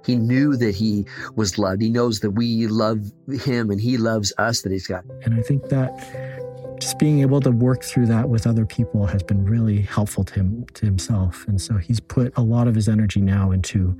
He 0.06 0.18
knew 0.18 0.56
that 0.58 0.76
he 0.76 1.06
was 1.36 1.58
loved. 1.58 1.82
He 1.82 1.90
knows 1.90 2.20
that 2.20 2.32
we 2.32 2.68
love 2.68 3.12
him 3.28 3.72
and 3.72 3.82
he 3.82 3.98
loves 3.98 4.34
us 4.38 4.62
that 4.62 4.72
he's 4.72 4.86
got. 4.86 5.04
And 5.24 5.34
I 5.34 5.42
think 5.42 5.70
that 5.70 5.92
just 6.80 7.00
being 7.00 7.22
able 7.22 7.40
to 7.42 7.52
work 7.52 7.84
through 7.84 8.06
that 8.08 8.30
with 8.30 8.46
other 8.46 8.66
people 8.66 9.06
has 9.06 9.24
been 9.24 9.46
really 9.46 9.82
helpful 9.82 10.24
to 10.24 10.34
him 10.34 10.66
to 10.74 10.86
himself. 10.86 11.46
And 11.48 11.60
so 11.60 11.78
he's 11.78 12.00
put 12.00 12.34
a 12.38 12.42
lot 12.42 12.68
of 12.68 12.76
his 12.76 12.90
energy 12.90 13.22
now 13.22 13.52
into 13.52 13.98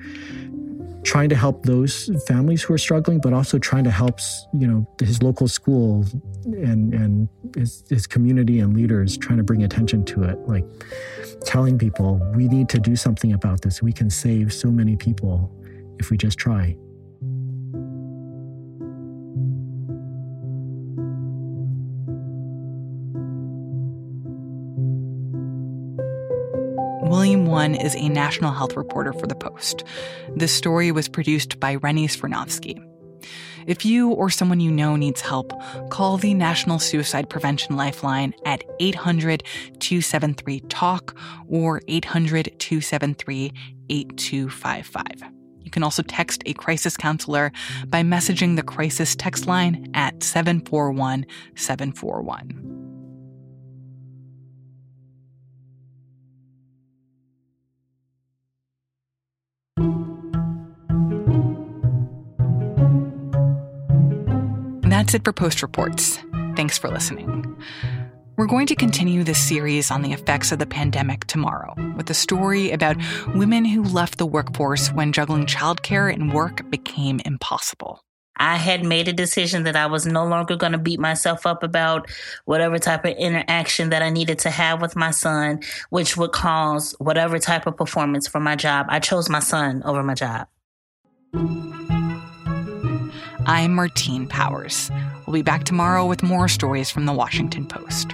trying 1.04 1.30
to 1.30 1.36
help 1.36 1.64
those 1.66 2.10
families 2.28 2.64
who 2.64 2.74
are 2.74 2.78
struggling, 2.78 3.20
but 3.20 3.32
also 3.32 3.60
trying 3.60 3.84
to 3.84 3.92
help 3.92 4.20
you 4.54 4.68
know 4.68 4.88
his 5.00 5.22
local 5.22 5.48
school 5.48 6.06
and 6.46 6.94
and 6.94 7.30
his, 7.56 7.84
his 7.90 8.08
community 8.08 8.60
and 8.60 8.76
leaders 8.76 9.18
trying 9.18 9.38
to 9.38 9.44
bring 9.44 9.64
attention 9.64 10.04
to 10.06 10.24
it, 10.24 10.38
like 10.48 10.66
telling 11.46 11.78
people 11.78 12.20
we 12.36 12.48
need 12.48 12.68
to 12.70 12.80
do 12.80 12.96
something 12.96 13.34
about 13.34 13.62
this. 13.62 13.82
We 13.82 13.94
can 13.94 14.10
save 14.10 14.52
so 14.52 14.70
many 14.70 14.96
people 14.96 15.52
if 16.00 16.10
we 16.10 16.18
just 16.18 16.38
try. 16.38 16.76
Is 27.74 27.96
a 27.96 28.10
national 28.10 28.52
health 28.52 28.78
reporter 28.78 29.12
for 29.12 29.26
The 29.26 29.34
Post. 29.34 29.84
This 30.36 30.54
story 30.54 30.92
was 30.92 31.08
produced 31.08 31.60
by 31.60 31.76
Rennie 31.76 32.08
Svirnovskiy. 32.08 32.80
If 33.66 33.84
you 33.84 34.12
or 34.12 34.30
someone 34.30 34.60
you 34.60 34.70
know 34.70 34.96
needs 34.96 35.22
help, 35.22 35.52
call 35.90 36.18
the 36.18 36.36
National 36.36 36.78
Suicide 36.78 37.28
Prevention 37.28 37.76
Lifeline 37.76 38.36
at 38.46 38.64
800 38.80 39.44
273 39.80 40.60
TALK 40.70 41.18
or 41.48 41.82
800 41.88 42.54
273 42.60 43.52
8255. 43.90 45.06
You 45.62 45.72
can 45.72 45.82
also 45.82 46.04
text 46.04 46.44
a 46.46 46.54
crisis 46.54 46.96
counselor 46.96 47.52
by 47.88 48.04
messaging 48.04 48.58
the 48.58 48.64
crisis 48.64 49.16
text 49.16 49.48
line 49.48 49.90
at 49.96 50.22
741 50.22 51.26
741. 51.56 52.75
That's 65.06 65.14
it 65.14 65.24
for 65.24 65.34
Post 65.34 65.62
Reports. 65.62 66.18
Thanks 66.56 66.80
for 66.80 66.90
listening. 66.90 67.56
We're 68.38 68.48
going 68.48 68.66
to 68.66 68.76
continue 68.76 69.24
this 69.24 69.38
series 69.38 69.92
on 69.92 70.02
the 70.02 70.14
effects 70.14 70.52
of 70.52 70.58
the 70.58 70.66
pandemic 70.66 71.26
tomorrow 71.26 71.76
with 71.96 72.10
a 72.10 72.16
story 72.16 72.72
about 72.72 72.98
women 73.36 73.66
who 73.66 73.84
left 73.84 74.18
the 74.18 74.26
workforce 74.26 74.92
when 74.94 75.14
juggling 75.14 75.46
childcare 75.46 76.12
and 76.12 76.34
work 76.34 76.68
became 76.72 77.22
impossible. 77.24 78.04
I 78.38 78.56
had 78.56 78.84
made 78.84 79.08
a 79.08 79.14
decision 79.14 79.62
that 79.66 79.76
I 79.76 79.86
was 79.86 80.08
no 80.08 80.26
longer 80.26 80.56
going 80.56 80.72
to 80.72 80.80
beat 80.80 81.00
myself 81.00 81.46
up 81.46 81.62
about 81.62 82.10
whatever 82.46 82.80
type 82.80 83.06
of 83.06 83.12
interaction 83.12 83.92
that 83.92 84.02
I 84.02 84.10
needed 84.10 84.40
to 84.40 84.50
have 84.50 84.82
with 84.82 84.96
my 84.96 85.12
son, 85.12 85.60
which 85.92 86.18
would 86.18 86.32
cause 86.32 86.96
whatever 86.98 87.38
type 87.38 87.68
of 87.68 87.78
performance 87.78 88.28
for 88.28 88.40
my 88.40 88.56
job. 88.56 88.88
I 88.90 89.00
chose 89.00 89.30
my 89.30 89.38
son 89.40 89.84
over 89.86 90.02
my 90.02 90.16
job. 90.16 90.48
I'm 93.48 93.76
Martine 93.76 94.26
Powers. 94.26 94.90
We'll 95.26 95.36
be 95.36 95.44
back 95.44 95.66
tomorrow 95.66 96.08
with 96.08 96.24
more 96.24 96.48
stories 96.48 96.90
from 96.90 97.06
the 97.06 97.14
Washington 97.14 97.68
Post. 97.68 98.14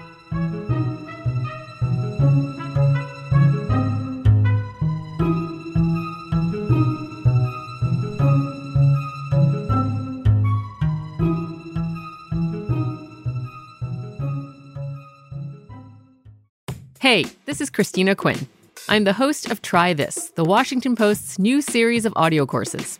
Hey, 16.99 17.25
this 17.45 17.61
is 17.61 17.69
Christina 17.69 18.15
Quinn. 18.15 18.47
I'm 18.89 19.05
the 19.05 19.13
host 19.13 19.49
of 19.49 19.61
Try 19.61 19.93
This, 19.93 20.31
the 20.35 20.43
Washington 20.43 20.97
Post's 20.97 21.39
new 21.39 21.61
series 21.61 22.05
of 22.05 22.11
audio 22.17 22.45
courses. 22.45 22.99